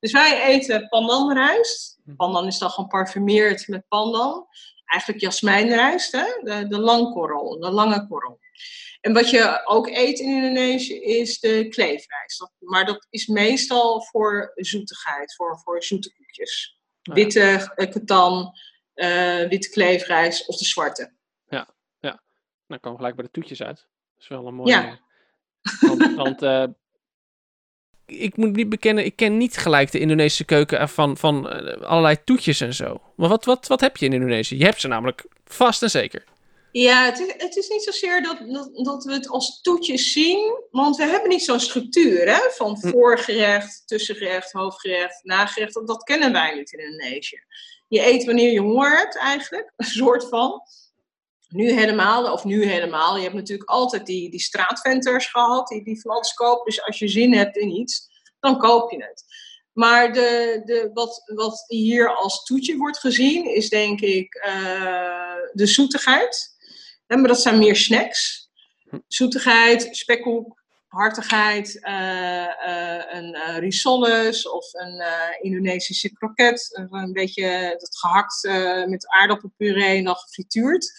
Dus 0.00 0.12
wij 0.12 0.42
eten 0.42 0.88
pandanrijst. 0.88 1.98
Pandan 2.16 2.46
is 2.46 2.58
dan 2.58 2.70
geparfumeerd 2.70 3.68
met 3.68 3.88
pandan. 3.88 4.46
Eigenlijk 4.84 5.22
jasmijnrijst, 5.22 6.12
hè? 6.12 6.24
De, 6.42 6.68
de 6.68 6.78
langkorrel, 6.78 7.60
de 7.60 7.70
lange 7.70 8.06
korrel. 8.06 8.38
En 9.00 9.12
wat 9.12 9.30
je 9.30 9.62
ook 9.64 9.86
eet 9.86 10.18
in 10.18 10.28
Indonesië 10.28 11.00
is 11.00 11.40
de 11.40 11.68
kleefrijst. 11.68 12.50
Maar 12.58 12.84
dat 12.84 13.06
is 13.10 13.26
meestal 13.26 14.02
voor 14.02 14.52
zoetigheid, 14.54 15.34
voor, 15.34 15.60
voor 15.64 15.82
zoete 15.82 16.14
koekjes. 16.14 16.75
Ja. 17.06 17.14
Witte 17.14 17.72
eh, 17.74 17.90
ketan, 17.90 18.58
eh, 18.94 19.48
witte 19.48 19.70
kleefrijst 19.70 20.48
of 20.48 20.56
de 20.56 20.64
zwarte. 20.64 21.14
Nou, 22.66 22.80
komen 22.80 22.90
we 22.90 22.96
gelijk 22.96 23.16
bij 23.16 23.24
de 23.24 23.30
toetjes 23.30 23.62
uit. 23.62 23.76
Dat 23.76 24.22
is 24.22 24.28
wel 24.28 24.46
een 24.46 24.54
mooie... 24.54 24.70
Ja. 24.70 24.98
Want, 25.80 26.14
want 26.24 26.42
eh, 26.42 26.64
Ik 28.06 28.36
moet 28.36 28.56
niet 28.56 28.68
bekennen, 28.68 29.04
ik 29.04 29.16
ken 29.16 29.36
niet 29.36 29.56
gelijk 29.56 29.90
de 29.90 29.98
Indonesische 29.98 30.44
keuken 30.44 30.88
van, 30.88 31.16
van 31.16 31.46
allerlei 31.84 32.24
toetjes 32.24 32.60
en 32.60 32.74
zo. 32.74 33.00
Maar 33.16 33.28
wat, 33.28 33.44
wat, 33.44 33.66
wat 33.66 33.80
heb 33.80 33.96
je 33.96 34.06
in 34.06 34.12
Indonesië? 34.12 34.58
Je 34.58 34.64
hebt 34.64 34.80
ze 34.80 34.88
namelijk 34.88 35.26
vast 35.44 35.82
en 35.82 35.90
zeker. 35.90 36.24
Ja, 36.78 37.04
het 37.04 37.18
is, 37.18 37.34
het 37.36 37.56
is 37.56 37.68
niet 37.68 37.82
zozeer 37.82 38.22
dat, 38.22 38.38
dat, 38.46 38.70
dat 38.84 39.04
we 39.04 39.12
het 39.12 39.28
als 39.28 39.60
toetjes 39.60 40.12
zien, 40.12 40.64
want 40.70 40.96
we 40.96 41.04
hebben 41.04 41.28
niet 41.28 41.42
zo'n 41.42 41.60
structuur 41.60 42.34
hè, 42.34 42.50
van 42.50 42.78
Hm. 42.80 42.88
voorgerecht, 42.88 43.82
tussengerecht, 43.86 44.52
hoofdgerecht, 44.52 45.24
nagerecht. 45.24 45.74
Dat, 45.74 45.86
dat 45.86 46.02
kennen 46.02 46.32
wij 46.32 46.54
niet 46.54 46.72
in 46.72 46.78
Indonesië. 46.78 47.44
Je 47.88 48.06
eet 48.06 48.24
wanneer 48.24 48.52
je 48.52 48.60
honger 48.60 48.96
hebt 48.98 49.18
eigenlijk, 49.18 49.72
een 49.76 49.86
soort 49.86 50.28
van. 50.28 50.60
Nu 51.48 51.70
helemaal, 51.72 52.32
of 52.32 52.44
nu 52.44 52.64
helemaal. 52.64 53.16
Je 53.16 53.22
hebt 53.22 53.34
natuurlijk 53.34 53.70
altijd 53.70 54.06
die, 54.06 54.30
die 54.30 54.40
straatventers 54.40 55.26
gehad, 55.26 55.68
die, 55.68 55.84
die 55.84 56.00
van 56.00 56.10
alles 56.10 56.34
kopen. 56.34 56.64
Dus 56.64 56.82
als 56.82 56.98
je 56.98 57.08
zin 57.08 57.34
hebt 57.34 57.56
in 57.56 57.70
iets, 57.70 58.08
dan 58.40 58.58
koop 58.58 58.90
je 58.90 59.02
het. 59.02 59.24
Maar 59.72 60.12
de, 60.12 60.62
de, 60.64 60.90
wat, 60.94 61.22
wat 61.34 61.64
hier 61.66 62.14
als 62.14 62.44
toetje 62.44 62.76
wordt 62.76 62.98
gezien, 62.98 63.54
is 63.54 63.68
denk 63.68 64.00
ik 64.00 64.34
eh, 64.34 65.34
de 65.52 65.66
zoetigheid. 65.66 66.54
Maar 67.06 67.22
dat 67.22 67.40
zijn 67.40 67.58
meer 67.58 67.76
snacks. 67.76 68.50
Zoetigheid, 69.06 69.88
spekkoek, 69.90 70.64
hartigheid, 70.96 71.82
eh, 71.82 72.44
eh, 72.44 73.04
een 73.10 73.34
eh 73.34 73.58
risoles 73.58 74.48
of 74.48 74.74
een 74.74 75.02
Indonesische 75.40 76.12
kroket. 76.12 76.70
Een, 76.72 76.94
een 76.94 77.12
beetje 77.12 77.76
dat 77.78 77.98
gehakt 77.98 78.44
eh, 78.44 78.84
met 78.84 79.08
aardappelpuree 79.08 79.98
en 79.98 80.04
dan 80.04 80.14
gefrituurd. 80.14 80.92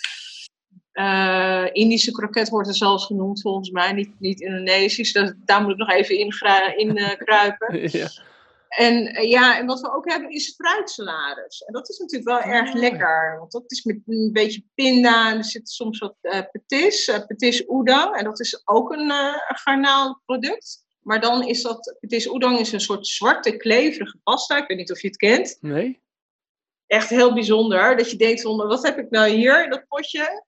Indische 1.72 2.12
kroket 2.12 2.50
wordt 2.50 2.68
er 2.68 2.76
zelfs 2.76 3.06
genoemd 3.06 3.42
volgens 3.42 3.70
mij, 3.70 3.92
niet, 3.94 4.20
niet 4.20 4.42
Indonesisch. 4.42 5.14
Daar 5.46 5.62
moet 5.62 5.72
ik 5.72 5.78
nog 5.78 5.90
even 5.90 6.18
in, 6.18 6.34
in 6.78 7.18
kruipen. 7.18 7.90
ja. 8.00 8.10
En 8.78 9.08
eh, 9.08 9.30
ja, 9.30 9.58
en 9.58 9.66
wat 9.66 9.82
we 9.82 9.92
ook 9.94 10.10
hebben 10.10 10.30
is 10.30 10.54
fruitsalades. 10.56 11.62
En 11.62 11.74
dat 11.74 11.90
is 11.90 11.98
natuurlijk 11.98 12.30
wel 12.44 12.54
erg 12.54 12.70
Ah. 12.70 12.76
lekker. 12.80 13.36
Want 13.40 13.52
dat 13.52 13.64
is 13.68 13.84
met 13.84 14.00
een 14.06 14.30
beetje 14.34 14.64
pinda 14.76 15.32
en 15.32 15.38
er 15.38 15.44
zit 15.44 15.70
soms 15.70 16.00
wat 16.00 16.16
eh 16.22 16.42
petis, 16.52 17.08
eh, 17.08 17.26
petis 17.26 17.64
udang. 17.70 18.16
En 18.16 18.24
dat 18.24 18.40
is 18.40 18.62
ook 18.68 18.92
een 18.92 19.10
een 19.10 19.58
garnaalproduct. 19.58 20.86
Maar 21.00 21.22
dan 21.22 21.44
is 21.48 21.62
dat, 21.62 21.96
petis 22.00 22.26
udang 22.26 22.60
is 22.60 22.72
een 22.72 22.80
soort 22.82 23.08
zwarte 23.08 23.58
kleverige 23.58 24.18
pasta. 24.24 24.58
Ik 24.58 24.68
weet 24.68 24.78
niet 24.78 24.92
of 24.92 25.02
je 25.02 25.08
het 25.08 25.18
kent. 25.18 25.58
Nee? 25.62 26.02
Echt 26.88 27.10
heel 27.10 27.34
bijzonder. 27.34 27.98
Dat 27.98 28.12
je 28.12 28.18
denkt 28.18 28.42
van, 28.42 28.58
wat 28.58 28.84
heb 28.84 28.98
ik 28.98 29.10
nou 29.10 29.30
hier, 29.30 29.70
dat 29.70 29.88
potje? 29.88 30.46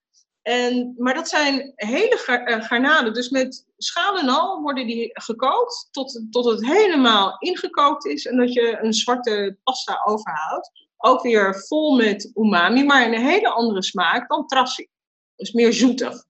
En, 0.49 0.93
maar 0.97 1.13
dat 1.13 1.29
zijn 1.29 1.73
hele 1.75 2.23
eh, 2.25 2.61
garnalen. 2.61 3.13
Dus 3.13 3.29
met 3.29 3.65
schaal 3.77 4.17
en 4.17 4.29
al 4.29 4.61
worden 4.61 4.87
die 4.87 5.09
gekookt 5.13 5.87
tot, 5.91 6.25
tot 6.31 6.45
het 6.45 6.65
helemaal 6.65 7.35
ingekookt 7.39 8.05
is. 8.05 8.25
En 8.25 8.37
dat 8.37 8.53
je 8.53 8.77
een 8.81 8.93
zwarte 8.93 9.57
pasta 9.63 10.01
overhoudt. 10.05 10.71
Ook 10.97 11.21
weer 11.21 11.63
vol 11.67 11.95
met 11.95 12.31
umami, 12.35 12.83
maar 12.83 13.05
een 13.05 13.25
hele 13.25 13.49
andere 13.49 13.83
smaak 13.83 14.29
dan 14.29 14.47
trassi. 14.47 14.87
Dus 15.35 15.51
meer 15.51 15.73
zoetig. 15.73 16.23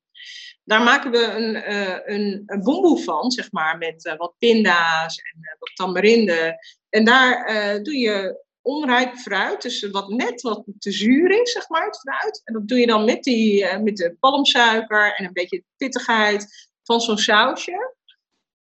Daar 0.63 0.81
maken 0.81 1.11
we 1.11 1.23
een, 1.23 1.55
uh, 1.55 1.97
een, 2.05 2.43
een 2.45 2.97
van, 2.97 3.31
zeg 3.31 3.51
maar, 3.51 3.77
met 3.77 4.05
uh, 4.05 4.17
wat 4.17 4.33
pinda's 4.37 5.17
en 5.17 5.39
wat 5.59 5.71
tamarinde. 5.73 6.55
En 6.89 7.05
daar 7.05 7.45
doe 7.83 7.97
je 7.97 8.43
onrijp 8.61 9.15
fruit, 9.15 9.61
dus 9.61 9.89
wat 9.89 10.09
net 10.09 10.41
wat 10.41 10.63
te 10.79 10.91
zuur 10.91 11.41
is, 11.41 11.51
zeg 11.51 11.69
maar, 11.69 11.85
het 11.85 11.99
fruit. 11.99 12.41
En 12.43 12.53
dat 12.53 12.67
doe 12.67 12.79
je 12.79 12.87
dan 12.87 13.05
met, 13.05 13.23
die, 13.23 13.77
met 13.77 13.97
de 13.97 14.15
palmsuiker 14.19 15.13
en 15.15 15.25
een 15.25 15.33
beetje 15.33 15.63
pittigheid 15.77 16.69
van 16.83 17.01
zo'n 17.01 17.17
sausje 17.17 17.97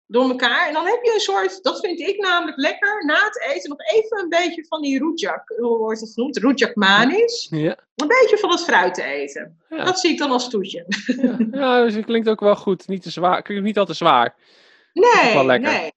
door 0.06 0.28
elkaar. 0.28 0.66
En 0.66 0.72
dan 0.72 0.86
heb 0.86 1.02
je 1.02 1.14
een 1.14 1.20
soort, 1.20 1.62
dat 1.62 1.80
vind 1.80 2.00
ik 2.00 2.18
namelijk 2.18 2.56
lekker, 2.56 3.04
na 3.04 3.24
het 3.24 3.40
eten 3.54 3.70
nog 3.70 3.80
even 3.80 4.18
een 4.18 4.28
beetje 4.28 4.66
van 4.66 4.82
die 4.82 4.98
rujak, 4.98 5.54
hoe 5.56 5.78
wordt 5.78 6.00
het 6.00 6.12
genoemd? 6.12 6.36
Rujak 6.36 6.74
manis. 6.74 7.46
Ja. 7.50 7.78
Een 7.94 8.08
beetje 8.08 8.38
van 8.38 8.50
het 8.50 8.60
fruit 8.60 8.94
te 8.94 9.02
eten. 9.02 9.58
Ja. 9.68 9.84
Dat 9.84 10.00
zie 10.00 10.10
ik 10.10 10.18
dan 10.18 10.30
als 10.30 10.48
toetje. 10.48 10.86
Ja, 11.16 11.58
ja 11.58 11.82
dus 11.82 11.94
het 11.94 12.04
klinkt 12.04 12.28
ook 12.28 12.40
wel 12.40 12.56
goed. 12.56 12.88
Niet 12.88 13.02
te 13.02 13.10
zwaar. 13.10 13.42
Klinkt 13.42 13.64
niet 13.64 13.78
al 13.78 13.86
te 13.86 13.94
zwaar. 13.94 14.36
Nee, 14.92 15.34
wel 15.34 15.46
lekker. 15.46 15.72
nee. 15.72 15.92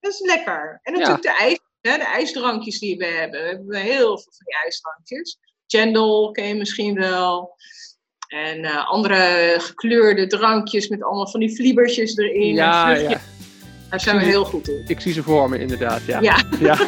Dat 0.00 0.12
is 0.12 0.20
lekker. 0.20 0.80
En 0.82 0.92
natuurlijk 0.92 1.22
de, 1.22 1.36
ijs, 1.36 1.60
hè, 1.88 1.96
de 1.96 2.04
ijsdrankjes 2.04 2.78
die 2.78 2.96
we 2.96 3.06
hebben. 3.06 3.40
We 3.40 3.46
hebben 3.46 3.76
heel 3.76 4.18
veel 4.18 4.32
van 4.32 4.46
die 4.46 4.56
ijsdrankjes. 4.62 5.38
Chendol 5.66 6.30
ken 6.30 6.46
je 6.46 6.54
misschien 6.54 6.94
wel. 6.94 7.56
En 8.28 8.58
uh, 8.58 8.90
andere 8.90 9.54
gekleurde 9.58 10.26
drankjes 10.26 10.88
met 10.88 11.02
allemaal 11.02 11.28
van 11.28 11.40
die 11.40 11.54
vliebertjes 11.54 12.16
erin. 12.16 12.54
Ja, 12.54 12.96
en 12.96 13.02
ja. 13.02 13.20
Daar 13.90 14.00
zijn 14.00 14.18
we 14.18 14.24
heel 14.24 14.44
goed 14.44 14.68
in. 14.68 14.84
Ik 14.86 15.00
zie 15.00 15.12
ze 15.12 15.22
voor 15.22 15.48
me, 15.48 15.58
inderdaad. 15.58 16.00
Ja. 16.06 16.20
Ja. 16.20 16.44
ja. 16.60 16.76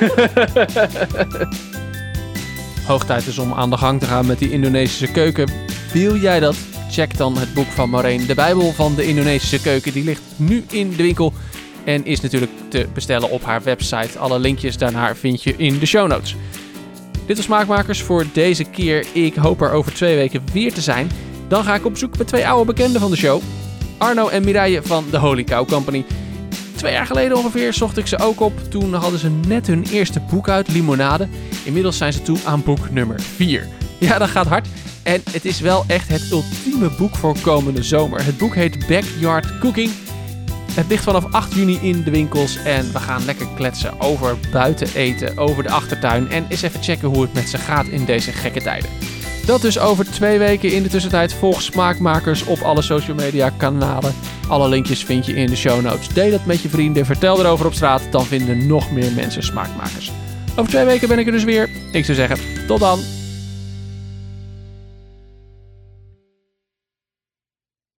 Hoog 2.87 3.04
tijd 3.04 3.26
is 3.26 3.38
om 3.38 3.52
aan 3.52 3.70
de 3.70 3.76
gang 3.76 4.00
te 4.00 4.06
gaan 4.06 4.26
met 4.26 4.38
die 4.38 4.50
Indonesische 4.50 5.12
keuken. 5.12 5.50
Wil 5.92 6.16
jij 6.16 6.40
dat? 6.40 6.56
Check 6.90 7.16
dan 7.16 7.38
het 7.38 7.54
boek 7.54 7.66
van 7.66 7.90
Maureen, 7.90 8.26
de 8.26 8.35
Bijbel 8.35 8.72
van 8.72 8.94
de 8.94 9.06
Indonesische 9.06 9.61
keuken. 9.61 9.92
Die 9.92 10.04
ligt 10.04 10.22
nu 10.37 10.64
in 10.70 10.90
de 10.90 11.02
winkel 11.02 11.32
en 11.87 12.05
is 12.05 12.20
natuurlijk 12.20 12.53
te 12.68 12.87
bestellen 12.94 13.31
op 13.31 13.44
haar 13.44 13.62
website. 13.62 14.18
Alle 14.18 14.38
linkjes 14.38 14.79
daarnaar 14.79 15.16
vind 15.16 15.42
je 15.42 15.55
in 15.57 15.79
de 15.79 15.87
show 15.87 16.09
notes. 16.09 16.37
Dit 17.27 17.37
was 17.37 17.44
Smaakmakers 17.44 18.03
voor 18.03 18.27
deze 18.33 18.64
keer. 18.64 19.07
Ik 19.12 19.35
hoop 19.35 19.61
er 19.61 19.72
over 19.72 19.94
twee 19.94 20.16
weken 20.16 20.42
weer 20.53 20.72
te 20.72 20.81
zijn. 20.81 21.11
Dan 21.49 21.64
ga 21.64 21.75
ik 21.75 21.85
op 21.85 21.96
zoek 21.96 22.18
met 22.18 22.27
twee 22.27 22.49
oude 22.49 22.64
bekenden 22.64 23.01
van 23.01 23.11
de 23.11 23.16
show. 23.16 23.40
Arno 23.99 24.29
en 24.29 24.44
Mireille 24.44 24.83
van 24.83 25.05
de 25.11 25.18
Holy 25.18 25.44
Cow 25.44 25.68
Company. 25.68 26.05
Twee 26.77 26.92
jaar 26.92 27.07
geleden 27.07 27.37
ongeveer 27.37 27.72
zocht 27.72 27.96
ik 27.96 28.07
ze 28.07 28.18
ook 28.18 28.40
op. 28.40 28.70
Toen 28.70 28.94
hadden 28.94 29.20
ze 29.20 29.31
net 29.31 29.66
hun 29.66 29.85
eerste 29.90 30.20
boek 30.31 30.49
uit, 30.49 30.68
Limonade. 30.68 31.29
Inmiddels 31.64 31.96
zijn 31.96 32.12
ze 32.12 32.22
toe 32.22 32.38
aan 32.44 32.62
boek 32.62 32.90
nummer 32.90 33.20
4. 33.20 33.68
Ja, 33.99 34.18
dat 34.18 34.29
gaat 34.29 34.46
hard. 34.46 34.68
En 35.03 35.22
het 35.31 35.44
is 35.44 35.61
wel 35.61 35.85
echt 35.87 36.09
het 36.09 36.31
ultieme 36.31 36.90
boek 36.99 37.16
voor 37.16 37.38
komende 37.40 37.83
zomer. 37.83 38.25
Het 38.25 38.38
boek 38.38 38.55
heet 38.55 38.87
Backyard 38.87 39.59
Cooking. 39.59 39.90
Het 40.76 40.86
ligt 40.88 41.04
vanaf 41.04 41.24
8 41.30 41.54
juni 41.54 41.78
in 41.82 42.02
de 42.02 42.10
winkels 42.10 42.58
en 42.64 42.92
we 42.92 42.98
gaan 42.98 43.24
lekker 43.24 43.46
kletsen 43.54 44.00
over 44.00 44.36
buiten 44.52 44.88
eten, 44.94 45.38
over 45.38 45.62
de 45.62 45.70
achtertuin 45.70 46.30
en 46.30 46.46
eens 46.48 46.62
even 46.62 46.82
checken 46.82 47.08
hoe 47.08 47.22
het 47.22 47.32
met 47.32 47.48
ze 47.48 47.58
gaat 47.58 47.86
in 47.86 48.04
deze 48.04 48.32
gekke 48.32 48.62
tijden. 48.62 48.90
Dat 49.46 49.60
dus 49.60 49.78
over 49.78 50.10
twee 50.10 50.38
weken. 50.38 50.72
In 50.72 50.82
de 50.82 50.88
tussentijd 50.88 51.32
volg 51.32 51.62
Smaakmakers 51.62 52.44
op 52.44 52.60
alle 52.60 52.82
social 52.82 53.16
media 53.16 53.50
kanalen. 53.50 54.14
Alle 54.48 54.68
linkjes 54.68 55.04
vind 55.04 55.26
je 55.26 55.34
in 55.34 55.46
de 55.46 55.56
show 55.56 55.80
notes. 55.80 56.08
Deel 56.08 56.32
het 56.32 56.46
met 56.46 56.60
je 56.60 56.68
vrienden, 56.68 57.06
vertel 57.06 57.40
erover 57.40 57.66
op 57.66 57.74
straat, 57.74 58.02
dan 58.10 58.26
vinden 58.26 58.66
nog 58.66 58.90
meer 58.90 59.12
mensen 59.12 59.42
Smaakmakers. 59.42 60.12
Over 60.56 60.70
twee 60.70 60.84
weken 60.84 61.08
ben 61.08 61.18
ik 61.18 61.26
er 61.26 61.32
dus 61.32 61.44
weer. 61.44 61.68
Ik 61.92 62.04
zou 62.04 62.16
zeggen, 62.16 62.66
tot 62.66 62.80
dan. 62.80 62.98